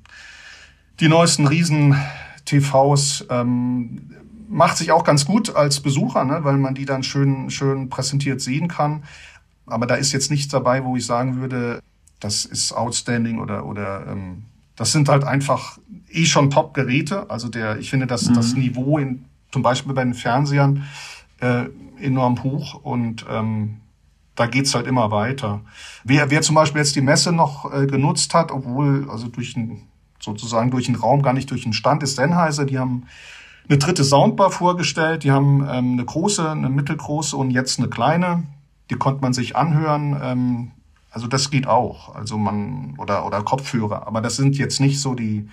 die 1.01 1.09
neuesten 1.09 1.49
Riesen-TVs, 1.49 3.27
ähm, 3.29 4.15
macht 4.51 4.77
sich 4.77 4.91
auch 4.91 5.05
ganz 5.05 5.25
gut 5.25 5.55
als 5.55 5.81
Besucher, 5.81 6.25
ne, 6.25 6.41
weil 6.43 6.57
man 6.57 6.75
die 6.75 6.85
dann 6.85 7.05
schön, 7.05 7.51
schön 7.51 7.89
präsentiert 7.89 8.41
sehen 8.41 8.67
kann. 8.69 9.05
Aber 9.67 9.87
da 9.87 9.95
ist 9.95 10.13
jetzt 10.13 10.31
nichts 10.31 10.49
dabei, 10.49 10.85
wo 10.85 10.97
ich 10.97 11.07
sagen 11.07 11.41
würde, 11.41 11.81
das 12.19 12.45
ist 12.45 12.73
outstanding 12.73 13.39
oder, 13.39 13.65
oder 13.65 14.09
ähm, 14.09 14.43
das 14.75 14.91
sind 14.93 15.09
halt 15.09 15.25
einfach 15.25 15.79
eh 16.11 16.25
schon 16.25 16.51
Top-Geräte. 16.51 17.31
Also 17.31 17.49
der, 17.49 17.79
ich 17.79 17.91
finde, 17.91 18.09
dass 18.09 18.29
mhm. 18.29 18.35
das 18.35 18.55
Niveau 18.55 18.99
in, 18.99 19.25
zum 19.53 19.63
Beispiel 19.63 19.95
bei 19.95 20.03
den 20.03 20.15
Fernsehern 20.15 20.85
äh, 21.39 21.67
enorm 22.01 22.43
hoch 22.43 22.75
und 22.75 23.25
ähm, 23.31 23.77
da 24.35 24.47
geht's 24.47 24.75
halt 24.75 24.87
immer 24.87 25.11
weiter. 25.13 25.61
Wer, 26.03 26.31
wer 26.31 26.43
zum 26.43 26.57
Beispiel 26.57 26.81
jetzt 26.81 26.97
die 26.97 27.03
Messe 27.03 27.31
noch 27.31 27.73
äh, 27.73 27.87
genutzt 27.87 28.35
hat, 28.35 28.51
obwohl 28.51 29.09
also 29.09 29.29
durch 29.29 29.57
ein, 29.57 29.83
sozusagen 30.19 30.71
durch 30.71 30.87
den 30.87 30.97
Raum, 30.97 31.23
gar 31.23 31.35
nicht 31.35 31.51
durch 31.51 31.63
den 31.63 31.73
Stand, 31.73 32.03
ist 32.03 32.17
Sennheiser. 32.17 32.65
Die 32.65 32.79
haben 32.79 33.07
eine 33.71 33.79
dritte 33.79 34.03
Soundbar 34.03 34.51
vorgestellt. 34.51 35.23
Die 35.23 35.31
haben 35.31 35.61
ähm, 35.61 35.93
eine 35.93 36.05
große, 36.05 36.51
eine 36.51 36.69
mittelgroße 36.69 37.37
und 37.37 37.53
jetzt 37.53 37.79
eine 37.79 37.89
kleine. 37.89 38.43
Die 38.91 38.97
konnte 38.97 39.23
man 39.23 39.33
sich 39.33 39.55
anhören. 39.55 40.19
Ähm, 40.21 40.71
also 41.13 41.29
das 41.29 41.51
geht 41.51 41.69
auch. 41.69 42.15
Also 42.15 42.37
man 42.37 42.97
oder 42.99 43.25
oder 43.25 43.43
Kopfhörer. 43.43 44.09
Aber 44.09 44.21
das 44.21 44.37
sind 44.37 44.59
jetzt 44.59 44.81
nicht 44.81 45.01
so 45.01 45.15
die 45.15 45.49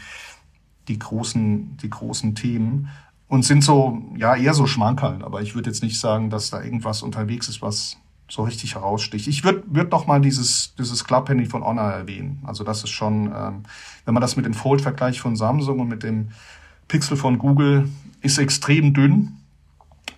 die 0.88 0.97
großen 0.97 1.77
die 1.77 1.89
großen 1.89 2.34
Themen 2.34 2.89
und 3.27 3.45
sind 3.45 3.63
so 3.63 4.01
ja 4.15 4.36
eher 4.36 4.56
so 4.56 4.65
Schmankerl. 4.65 5.23
Aber 5.23 5.43
ich 5.43 5.53
würde 5.53 5.69
jetzt 5.69 5.84
nicht 5.84 5.99
sagen, 5.99 6.32
dass 6.32 6.49
da 6.49 6.63
irgendwas 6.63 7.03
unterwegs 7.03 7.47
ist, 7.49 7.62
was 7.62 7.97
so 8.30 8.43
richtig 8.43 8.75
heraussticht. 8.75 9.27
Ich 9.27 9.43
würde 9.43 9.63
würd 9.67 9.91
noch 9.91 10.08
mal 10.08 10.21
dieses 10.21 10.73
dieses 10.75 11.03
Club 11.03 11.30
Handy 11.30 11.45
von 11.45 11.63
Honor 11.63 11.91
erwähnen. 11.91 12.41
Also 12.47 12.63
das 12.63 12.84
ist 12.84 12.89
schon, 12.89 13.27
ähm, 13.27 13.63
wenn 14.06 14.15
man 14.15 14.21
das 14.21 14.38
mit 14.38 14.45
dem 14.47 14.56
Fold 14.56 14.82
vergleicht 14.82 15.19
von 15.19 15.36
Samsung 15.36 15.82
und 15.82 15.88
mit 15.88 16.01
dem 16.01 16.30
Pixel 16.88 17.17
von 17.17 17.38
Google, 17.38 17.89
ist 18.21 18.38
extrem 18.38 18.93
dünn. 18.93 19.38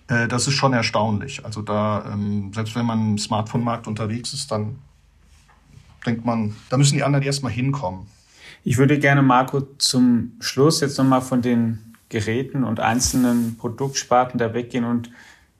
Äh, 0.08 0.28
das 0.28 0.46
ist 0.46 0.54
schon 0.54 0.72
erstaunlich. 0.72 1.44
Also 1.44 1.62
da, 1.62 2.04
ähm, 2.12 2.52
selbst 2.52 2.74
wenn 2.74 2.86
man 2.86 3.12
im 3.12 3.18
Smartphone-Markt 3.18 3.86
unterwegs 3.86 4.32
ist, 4.32 4.50
dann 4.50 4.78
denkt 6.06 6.24
man, 6.24 6.56
da 6.68 6.76
müssen 6.76 6.94
die 6.94 7.02
anderen 7.02 7.24
erstmal 7.24 7.52
hinkommen. 7.52 8.06
Ich 8.64 8.78
würde 8.78 8.98
gerne, 8.98 9.22
Marco, 9.22 9.60
zum 9.78 10.32
Schluss 10.40 10.80
jetzt 10.80 10.98
nochmal 10.98 11.22
von 11.22 11.42
den 11.42 11.94
Geräten 12.08 12.64
und 12.64 12.80
einzelnen 12.80 13.56
Produktsparten 13.56 14.38
da 14.38 14.52
weggehen 14.52 14.84
und 14.84 15.10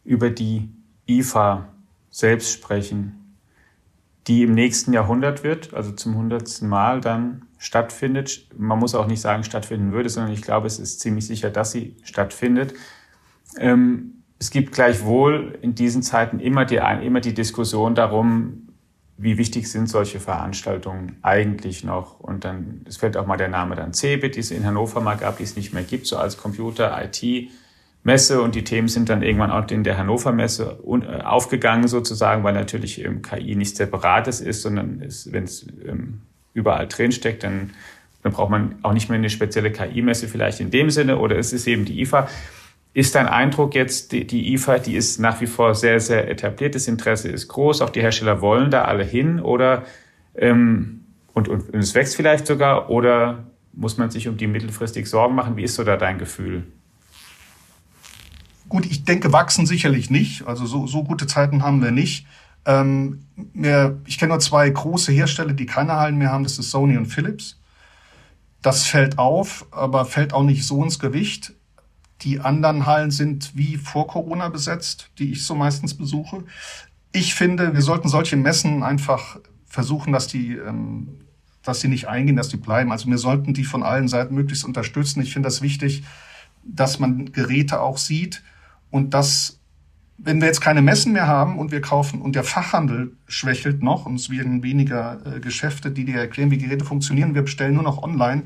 über 0.04 0.30
die 0.30 0.68
IFA 1.06 1.68
selbst 2.10 2.52
sprechen, 2.52 3.19
die 4.30 4.44
im 4.44 4.54
nächsten 4.54 4.92
Jahrhundert 4.92 5.42
wird, 5.42 5.74
also 5.74 5.90
zum 5.90 6.14
hundertsten 6.14 6.68
Mal 6.68 7.00
dann 7.00 7.42
stattfindet. 7.58 8.46
Man 8.56 8.78
muss 8.78 8.94
auch 8.94 9.08
nicht 9.08 9.20
sagen, 9.20 9.42
stattfinden 9.42 9.90
würde, 9.90 10.08
sondern 10.08 10.32
ich 10.32 10.40
glaube, 10.40 10.68
es 10.68 10.78
ist 10.78 11.00
ziemlich 11.00 11.26
sicher, 11.26 11.50
dass 11.50 11.72
sie 11.72 11.96
stattfindet. 12.04 12.74
Ähm, 13.58 14.22
es 14.38 14.52
gibt 14.52 14.70
gleichwohl 14.70 15.58
in 15.62 15.74
diesen 15.74 16.04
Zeiten 16.04 16.38
immer 16.38 16.64
die, 16.64 16.76
immer 16.76 17.18
die 17.18 17.34
Diskussion 17.34 17.96
darum, 17.96 18.68
wie 19.16 19.36
wichtig 19.36 19.68
sind 19.68 19.88
solche 19.88 20.20
Veranstaltungen 20.20 21.18
eigentlich 21.22 21.82
noch? 21.82 22.20
Und 22.20 22.44
dann, 22.44 22.82
es 22.86 22.98
fällt 22.98 23.16
auch 23.16 23.26
mal 23.26 23.36
der 23.36 23.48
Name 23.48 23.74
dann 23.74 23.92
CeBIT, 23.92 24.36
die 24.36 24.40
es 24.40 24.52
in 24.52 24.64
Hannover 24.64 25.00
mal 25.00 25.16
gab, 25.16 25.38
die 25.38 25.42
es 25.42 25.56
nicht 25.56 25.74
mehr 25.74 25.82
gibt, 25.82 26.06
so 26.06 26.18
als 26.18 26.36
Computer-IT-Messe. 28.04 28.42
Und 28.42 28.54
die 28.54 28.64
Themen 28.64 28.88
sind 28.88 29.08
dann 29.08 29.22
irgendwann 29.22 29.50
auch 29.50 29.68
in 29.70 29.84
der 29.84 29.98
Hannover-Messe 29.98 30.78
äh, 30.84 31.22
aufgegangen 31.22 31.88
sozusagen, 31.88 32.44
weil 32.44 32.54
natürlich 32.54 33.04
KI 33.22 33.54
nichts 33.56 33.78
Separates 33.78 34.40
ist, 34.40 34.62
sondern 34.62 35.00
wenn 35.00 35.44
es 35.44 35.66
ähm, 35.86 36.22
überall 36.54 36.86
drin 36.88 37.12
steckt, 37.12 37.42
dann, 37.42 37.70
dann 38.22 38.32
braucht 38.32 38.50
man 38.50 38.76
auch 38.82 38.92
nicht 38.92 39.08
mehr 39.08 39.18
eine 39.18 39.30
spezielle 39.30 39.70
KI-Messe 39.70 40.28
vielleicht 40.28 40.60
in 40.60 40.70
dem 40.70 40.90
Sinne 40.90 41.18
oder 41.18 41.38
es 41.38 41.52
ist 41.52 41.66
eben 41.66 41.84
die 41.84 42.00
IFA. 42.00 42.28
Ist 42.92 43.14
dein 43.14 43.28
Eindruck 43.28 43.76
jetzt, 43.76 44.10
die, 44.10 44.26
die 44.26 44.52
IFA, 44.54 44.80
die 44.80 44.96
ist 44.96 45.20
nach 45.20 45.40
wie 45.40 45.46
vor 45.46 45.76
sehr, 45.76 46.00
sehr 46.00 46.28
etabliert, 46.28 46.74
das 46.74 46.88
Interesse 46.88 47.28
ist 47.28 47.46
groß, 47.46 47.82
auch 47.82 47.90
die 47.90 48.00
Hersteller 48.00 48.40
wollen 48.40 48.72
da 48.72 48.82
alle 48.82 49.04
hin 49.04 49.38
oder 49.38 49.84
ähm, 50.34 51.04
und, 51.32 51.48
und, 51.48 51.72
und 51.72 51.78
es 51.78 51.94
wächst 51.94 52.16
vielleicht 52.16 52.48
sogar 52.48 52.90
oder 52.90 53.44
muss 53.72 53.96
man 53.96 54.10
sich 54.10 54.26
um 54.26 54.36
die 54.36 54.48
mittelfristig 54.48 55.06
Sorgen 55.06 55.36
machen? 55.36 55.56
Wie 55.56 55.62
ist 55.62 55.76
so 55.76 55.84
da 55.84 55.96
dein 55.96 56.18
Gefühl? 56.18 56.64
Gut, 58.70 58.86
ich 58.86 59.04
denke, 59.04 59.32
wachsen 59.32 59.66
sicherlich 59.66 60.10
nicht. 60.10 60.46
Also 60.46 60.64
so, 60.64 60.86
so 60.86 61.02
gute 61.02 61.26
Zeiten 61.26 61.64
haben 61.64 61.82
wir 61.82 61.90
nicht. 61.90 62.24
Ähm, 62.64 63.24
mehr, 63.52 63.98
ich 64.06 64.16
kenne 64.16 64.30
nur 64.30 64.38
zwei 64.38 64.70
große 64.70 65.10
Hersteller, 65.10 65.54
die 65.54 65.66
keine 65.66 65.94
Hallen 65.94 66.16
mehr 66.16 66.30
haben. 66.30 66.44
Das 66.44 66.56
ist 66.56 66.70
Sony 66.70 66.96
und 66.96 67.06
Philips. 67.06 67.60
Das 68.62 68.86
fällt 68.86 69.18
auf, 69.18 69.66
aber 69.72 70.04
fällt 70.04 70.32
auch 70.32 70.44
nicht 70.44 70.64
so 70.64 70.84
ins 70.84 71.00
Gewicht. 71.00 71.52
Die 72.22 72.38
anderen 72.38 72.86
Hallen 72.86 73.10
sind 73.10 73.56
wie 73.56 73.76
vor 73.76 74.06
Corona 74.06 74.48
besetzt, 74.50 75.10
die 75.18 75.32
ich 75.32 75.44
so 75.44 75.56
meistens 75.56 75.94
besuche. 75.94 76.44
Ich 77.10 77.34
finde, 77.34 77.74
wir 77.74 77.82
sollten 77.82 78.08
solche 78.08 78.36
Messen 78.36 78.84
einfach 78.84 79.40
versuchen, 79.66 80.12
dass 80.12 80.28
die, 80.28 80.54
ähm, 80.54 81.24
dass 81.64 81.80
die 81.80 81.88
nicht 81.88 82.06
eingehen, 82.06 82.36
dass 82.36 82.50
die 82.50 82.56
bleiben. 82.56 82.92
Also 82.92 83.08
wir 83.08 83.18
sollten 83.18 83.52
die 83.52 83.64
von 83.64 83.82
allen 83.82 84.06
Seiten 84.06 84.36
möglichst 84.36 84.64
unterstützen. 84.64 85.22
Ich 85.22 85.32
finde 85.32 85.48
das 85.48 85.60
wichtig, 85.60 86.04
dass 86.62 87.00
man 87.00 87.32
Geräte 87.32 87.80
auch 87.80 87.98
sieht 87.98 88.44
und 88.90 89.14
dass 89.14 89.58
wenn 90.22 90.40
wir 90.40 90.48
jetzt 90.48 90.60
keine 90.60 90.82
Messen 90.82 91.14
mehr 91.14 91.26
haben 91.26 91.58
und 91.58 91.72
wir 91.72 91.80
kaufen 91.80 92.20
und 92.20 92.34
der 92.34 92.44
Fachhandel 92.44 93.16
schwächelt 93.26 93.82
noch 93.82 94.04
und 94.04 94.16
es 94.16 94.28
werden 94.28 94.62
weniger 94.62 95.18
äh, 95.24 95.40
Geschäfte, 95.40 95.90
die 95.90 96.04
dir 96.04 96.18
erklären, 96.18 96.50
wie 96.50 96.58
Geräte 96.58 96.84
funktionieren, 96.84 97.34
wir 97.34 97.42
bestellen 97.42 97.74
nur 97.74 97.82
noch 97.82 98.02
online, 98.02 98.42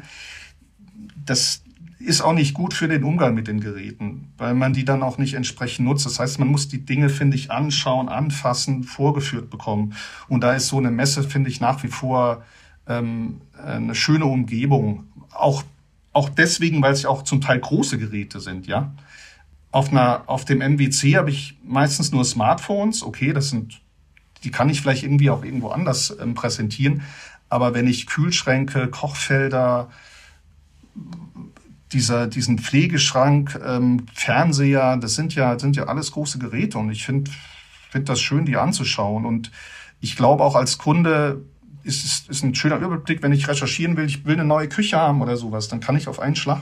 das, 1.27 1.65
ist 2.05 2.21
auch 2.21 2.33
nicht 2.33 2.55
gut 2.55 2.75
für 2.75 2.89
den 2.89 3.03
Umgang 3.03 3.35
mit 3.35 3.49
den 3.49 3.61
Geräten, 3.61 4.33
weil 4.37 4.55
man 4.55 4.73
die 4.73 4.85
dann 4.85 5.03
auch 5.03 5.19
nicht 5.19 5.35
entsprechend 5.35 5.87
nutzt. 5.87 6.07
Das 6.07 6.19
heißt, 6.19 6.39
man 6.39 6.49
muss 6.49 6.69
die 6.69 6.85
Dinge, 6.85 7.09
finde 7.09 7.37
ich, 7.37 7.51
anschauen, 7.51 8.09
anfassen, 8.09 8.85
vorgeführt 8.85 9.51
bekommen. 9.51 9.95
Und 10.29 10.43
da 10.43 10.55
ist 10.55 10.69
so 10.69 10.79
eine 10.79 10.91
Messe, 10.91 11.23
finde 11.23 11.51
ich, 11.51 11.61
nach 11.61 11.83
wie 11.83 11.89
vor 11.89 12.45
ähm, 12.87 13.41
eine 13.63 13.95
schöne 13.95 14.27
Umgebung. 14.27 15.05
Auch, 15.33 15.63
auch 16.13 16.29
deswegen, 16.29 16.83
weil 16.83 16.93
es 16.93 17.07
auch 17.07 17.23
zum 17.23 17.41
Teil 17.41 17.59
große 17.59 17.99
Geräte 17.99 18.41
sind, 18.41 18.67
ja. 18.67 18.93
Auf, 19.75 19.91
einer, 19.91 20.23
auf 20.29 20.45
dem 20.45 20.59
MWC 20.61 21.17
habe 21.17 21.31
ich 21.31 21.59
meistens 21.65 22.13
nur 22.13 22.25
Smartphones. 22.25 23.03
Okay, 23.03 23.33
das 23.33 23.49
sind, 23.49 23.81
die 24.45 24.53
kann 24.53 24.69
ich 24.69 24.81
vielleicht 24.81 25.03
irgendwie 25.03 25.31
auch 25.31 25.43
irgendwo 25.45 25.71
anders 25.71 26.17
ähm, 26.21 26.35
präsentieren. 26.35 27.03
Aber 27.49 27.75
wenn 27.75 27.89
ich 27.89 28.07
Kühlschränke, 28.07 28.87
Kochfelder, 28.87 29.91
dieser, 31.93 32.29
diesen 32.29 32.61
Pflegeschrank, 32.61 33.61
ähm, 33.67 34.07
Fernseher, 34.15 34.97
das 34.97 35.17
sind 35.17 35.35
ja, 35.35 35.59
sind 35.59 35.75
ja 35.75 35.89
alles 35.89 36.13
große 36.13 36.39
Geräte 36.39 36.79
und 36.79 36.93
ich 36.93 37.05
finde 37.05 37.33
find 37.91 38.09
das 38.09 38.21
schön, 38.21 38.45
die 38.47 38.57
anzuschauen. 38.57 39.27
Und 39.27 39.51
ich 40.01 40.15
glaube 40.15 40.45
auch 40.45 40.55
als 40.55 40.79
Kunde 40.79 41.43
ist 41.83 42.05
es 42.05 42.29
ist 42.29 42.45
ein 42.45 42.55
schöner 42.55 42.79
Überblick, 42.79 43.25
wenn 43.25 43.33
ich 43.33 43.49
recherchieren 43.49 43.97
will, 43.97 44.07
ich 44.07 44.25
will 44.25 44.35
eine 44.35 44.45
neue 44.45 44.69
Küche 44.69 44.99
haben 44.99 45.21
oder 45.21 45.37
sowas, 45.37 45.67
dann 45.67 45.81
kann 45.81 45.97
ich 45.97 46.07
auf 46.07 46.21
einen 46.21 46.37
Schlag 46.37 46.61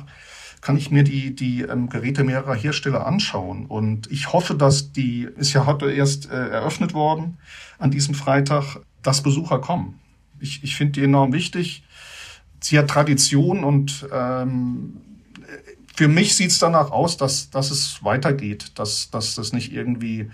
kann 0.63 0.77
ich 0.77 0.91
mir 0.91 1.03
die, 1.03 1.35
die 1.35 1.63
ähm, 1.63 1.91
Geräte 1.91 2.25
mehrerer 2.25 2.55
Hersteller 2.55 3.05
anschauen. 3.05 3.67
Und 3.67 4.11
ich 4.11 4.33
hoffe, 4.33 4.55
dass 4.55 4.93
die, 4.93 5.29
ist 5.37 5.53
ja 5.53 5.67
heute 5.67 5.91
erst 5.91 6.31
äh, 6.31 6.49
eröffnet 6.49 6.95
worden 6.95 7.37
an 7.79 7.91
diesem 7.91 8.15
Freitag, 8.15 8.79
dass 9.03 9.23
Besucher 9.23 9.59
kommen. 9.59 9.99
Ich, 10.39 10.63
ich 10.63 10.77
finde 10.77 10.93
die 10.93 11.05
enorm 11.05 11.33
wichtig. 11.33 11.83
Sie 12.61 12.79
hat 12.79 12.89
Tradition 12.89 13.65
und 13.65 14.07
ähm, 14.13 14.99
für 15.95 16.07
mich 16.07 16.37
sieht 16.37 16.53
es 16.53 16.61
danach 16.61 16.93
aus, 16.93 17.17
dass, 17.17 17.51
dass 17.51 17.73
es 17.73 18.03
weitergeht, 18.05 18.79
dass, 18.79 19.11
dass 19.11 19.35
das 19.35 19.53
nicht 19.53 19.73
irgendwie 19.73 20.31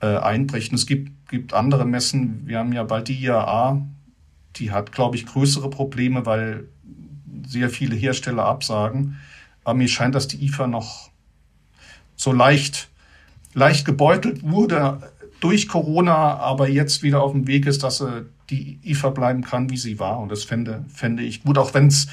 äh, 0.00 0.16
einbricht. 0.16 0.72
Und 0.72 0.78
es 0.78 0.86
gibt, 0.86 1.28
gibt 1.28 1.52
andere 1.52 1.84
Messen. 1.84 2.46
Wir 2.46 2.58
haben 2.58 2.72
ja 2.72 2.82
bald 2.82 3.08
die 3.08 3.22
IAA, 3.22 3.86
die 4.56 4.70
hat, 4.70 4.92
glaube 4.92 5.16
ich, 5.16 5.26
größere 5.26 5.68
Probleme, 5.68 6.24
weil 6.24 6.66
sehr 7.46 7.68
viele 7.68 7.94
Hersteller 7.94 8.46
absagen. 8.46 9.18
Aber 9.64 9.74
mir 9.74 9.88
scheint, 9.88 10.14
dass 10.14 10.28
die 10.28 10.44
IFA 10.44 10.66
noch 10.66 11.10
so 12.16 12.32
leicht, 12.32 12.88
leicht 13.54 13.84
gebeutelt 13.84 14.42
wurde 14.42 15.10
durch 15.40 15.68
Corona, 15.68 16.36
aber 16.38 16.68
jetzt 16.68 17.02
wieder 17.02 17.22
auf 17.22 17.32
dem 17.32 17.46
Weg 17.46 17.66
ist, 17.66 17.82
dass 17.82 17.98
sie 17.98 18.26
die 18.50 18.78
IFA 18.84 19.10
bleiben 19.10 19.42
kann, 19.42 19.70
wie 19.70 19.76
sie 19.76 19.98
war. 19.98 20.20
Und 20.20 20.30
das 20.30 20.44
fände, 20.44 20.84
fände 20.88 21.22
ich 21.22 21.42
gut, 21.42 21.58
auch 21.58 21.74
wenn 21.74 21.88
es 21.88 22.08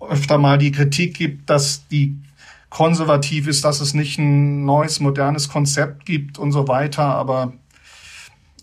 öfter 0.00 0.38
mal 0.38 0.58
die 0.58 0.72
Kritik 0.72 1.14
gibt, 1.14 1.50
dass 1.50 1.86
die 1.88 2.16
konservativ 2.70 3.46
ist, 3.46 3.64
dass 3.64 3.80
es 3.80 3.94
nicht 3.94 4.18
ein 4.18 4.64
neues, 4.64 5.00
modernes 5.00 5.48
Konzept 5.48 6.06
gibt 6.06 6.38
und 6.38 6.52
so 6.52 6.68
weiter. 6.68 7.04
Aber 7.04 7.52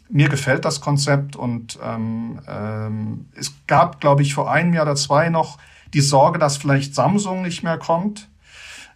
mir 0.10 0.30
gefällt 0.30 0.66
das 0.66 0.82
Konzept 0.82 1.36
und 1.36 1.78
ähm, 1.84 2.40
ähm, 2.48 3.26
es 3.36 3.54
gab, 3.68 4.02
glaube 4.02 4.24
ich, 4.24 4.34
vor 4.34 4.52
einem 4.52 4.74
Jahr 4.74 4.86
oder 4.86 4.96
zwei 4.96 5.30
noch 5.30 5.60
die 5.94 6.02
Sorge, 6.02 6.40
dass 6.40 6.58
vielleicht 6.58 6.96
Samsung 6.96 7.42
nicht 7.42 7.64
mehr 7.64 7.78
kommt. 7.78 8.30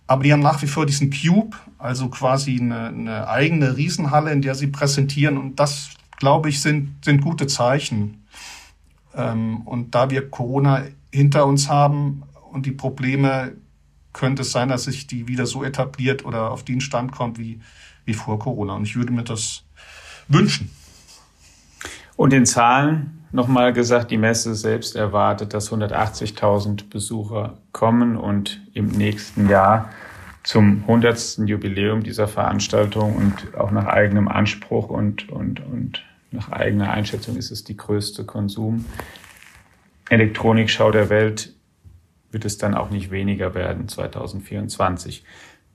Aber 0.06 0.24
die 0.24 0.34
haben 0.34 0.42
nach 0.42 0.62
wie 0.62 0.68
vor 0.68 0.86
diesen 0.86 1.12
Cube, 1.12 1.56
also 1.78 2.10
quasi 2.10 2.58
eine, 2.60 2.88
eine 2.88 3.28
eigene 3.28 3.78
Riesenhalle, 3.78 4.32
in 4.32 4.42
der 4.42 4.56
sie 4.56 4.68
präsentieren. 4.68 5.38
Und 5.38 5.60
das, 5.60 5.90
glaube 6.18 6.50
ich, 6.50 6.62
sind, 6.62 7.04
sind 7.04 7.22
gute 7.22 7.48
Zeichen. 7.48 8.26
Ähm, 9.16 9.62
und 9.62 9.96
da 9.96 10.10
wir 10.10 10.30
Corona 10.30 10.84
hinter 11.12 11.46
uns 11.46 11.70
haben 11.70 12.24
und 12.52 12.66
die 12.66 12.72
Probleme, 12.72 13.54
könnte 14.12 14.44
es 14.44 14.52
sein, 14.52 14.70
dass 14.70 14.84
sich 14.84 15.08
die 15.08 15.28
wieder 15.28 15.46
so 15.46 15.64
etabliert 15.64 16.24
oder 16.24 16.52
auf 16.52 16.64
den 16.64 16.82
Stand 16.82 17.12
kommt 17.12 17.40
wie, 17.40 17.60
wie 18.06 18.14
vor 18.14 18.40
Corona. 18.40 18.76
Und 18.76 18.84
ich 18.84 18.96
würde 18.96 19.12
mir 19.12 19.24
das 19.24 19.64
wünschen. 20.28 20.70
Und 22.16 22.32
in 22.32 22.46
Zahlen 22.46 23.23
nochmal 23.34 23.74
gesagt, 23.74 24.12
die 24.12 24.18
Messe 24.18 24.56
selbst 24.56 24.96
erwartet, 24.96 25.54
dass 25.54 25.72
180.000 25.72 26.90
Besucher 26.90 27.58
kommen 27.72 28.16
und 28.16 28.62
im 28.74 28.88
nächsten 28.88 29.50
Jahr 29.50 29.90
zum 30.44 30.84
100. 30.84 31.40
Jubiläum 31.46 32.04
dieser 32.04 32.28
Veranstaltung 32.28 33.16
und 33.16 33.58
auch 33.58 33.72
nach 33.72 33.88
eigenem 33.88 34.28
Anspruch 34.28 34.90
und, 34.90 35.30
und, 35.30 35.66
und 35.66 36.04
nach 36.32 36.52
eigener 36.52 36.92
Einschätzung 36.92 37.38
ist 37.38 37.52
es 37.52 37.64
die 37.64 37.78
größte 37.78 38.26
Konsum-Elektronikschau 38.26 40.92
der 40.92 41.10
Welt, 41.10 41.54
wird 42.32 42.46
es 42.46 42.58
dann 42.58 42.76
auch 42.76 42.90
nicht 42.90 43.12
weniger 43.12 43.56
werden 43.56 43.88
2024. 43.88 45.24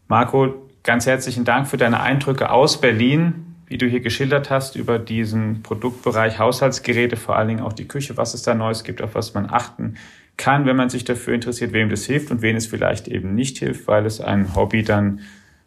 Marco, 0.06 0.68
ganz 0.82 1.06
herzlichen 1.06 1.44
Dank 1.44 1.66
für 1.66 1.76
deine 1.76 2.00
Eindrücke 2.00 2.50
aus 2.50 2.80
Berlin 2.80 3.47
wie 3.68 3.78
du 3.78 3.86
hier 3.86 4.00
geschildert 4.00 4.50
hast, 4.50 4.76
über 4.76 4.98
diesen 4.98 5.62
Produktbereich 5.62 6.38
Haushaltsgeräte, 6.38 7.16
vor 7.16 7.36
allen 7.36 7.48
Dingen 7.48 7.60
auch 7.60 7.74
die 7.74 7.86
Küche, 7.86 8.16
was 8.16 8.34
es 8.34 8.42
da 8.42 8.54
Neues 8.54 8.82
gibt, 8.82 9.02
auf 9.02 9.14
was 9.14 9.34
man 9.34 9.48
achten 9.50 9.96
kann, 10.38 10.66
wenn 10.66 10.76
man 10.76 10.88
sich 10.88 11.04
dafür 11.04 11.34
interessiert, 11.34 11.72
wem 11.72 11.90
das 11.90 12.04
hilft 12.04 12.30
und 12.30 12.42
wen 12.42 12.56
es 12.56 12.66
vielleicht 12.66 13.08
eben 13.08 13.34
nicht 13.34 13.58
hilft, 13.58 13.86
weil 13.86 14.06
es 14.06 14.20
ein 14.20 14.54
Hobby 14.54 14.82
dann 14.84 15.20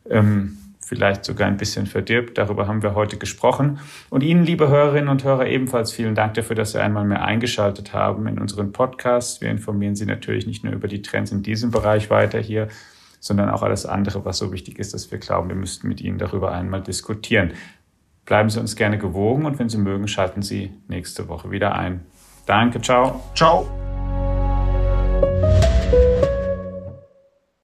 ähm, 0.10 0.58
vielleicht 0.80 1.26
sogar 1.26 1.48
ein 1.48 1.58
bisschen 1.58 1.86
verdirbt. 1.86 2.38
Darüber 2.38 2.68
haben 2.68 2.82
wir 2.82 2.96
heute 2.96 3.18
gesprochen. 3.18 3.80
Und 4.10 4.24
Ihnen, 4.24 4.44
liebe 4.44 4.68
Hörerinnen 4.68 5.10
und 5.10 5.24
Hörer, 5.24 5.46
ebenfalls 5.46 5.92
vielen 5.92 6.16
Dank 6.16 6.34
dafür, 6.34 6.56
dass 6.56 6.72
Sie 6.72 6.82
einmal 6.82 7.06
mehr 7.06 7.24
eingeschaltet 7.24 7.94
haben 7.94 8.28
in 8.28 8.40
unseren 8.40 8.72
Podcast. 8.72 9.42
Wir 9.42 9.52
informieren 9.52 9.96
Sie 9.96 10.06
natürlich 10.06 10.48
nicht 10.48 10.64
nur 10.64 10.74
über 10.74 10.88
die 10.88 11.02
Trends 11.02 11.32
in 11.32 11.44
diesem 11.44 11.72
Bereich 11.72 12.10
weiter 12.10 12.40
hier, 12.40 12.68
sondern 13.20 13.50
auch 13.50 13.62
alles 13.62 13.86
andere, 13.86 14.26
was 14.26 14.38
so 14.38 14.52
wichtig 14.52 14.80
ist, 14.80 14.94
dass 14.94 15.12
wir 15.12 15.20
glauben, 15.20 15.50
wir 15.50 15.56
müssten 15.56 15.88
mit 15.88 16.02
Ihnen 16.02 16.18
darüber 16.18 16.52
einmal 16.52 16.82
diskutieren. 16.82 17.52
Bleiben 18.26 18.50
Sie 18.50 18.60
uns 18.60 18.76
gerne 18.76 18.98
gewogen 18.98 19.46
und 19.46 19.60
wenn 19.60 19.70
Sie 19.70 19.78
mögen, 19.78 20.08
schalten 20.08 20.42
Sie 20.42 20.72
nächste 20.88 21.28
Woche 21.28 21.52
wieder 21.52 21.76
ein. 21.76 22.06
Danke, 22.46 22.82
ciao. 22.82 23.22
Ciao. 23.36 23.91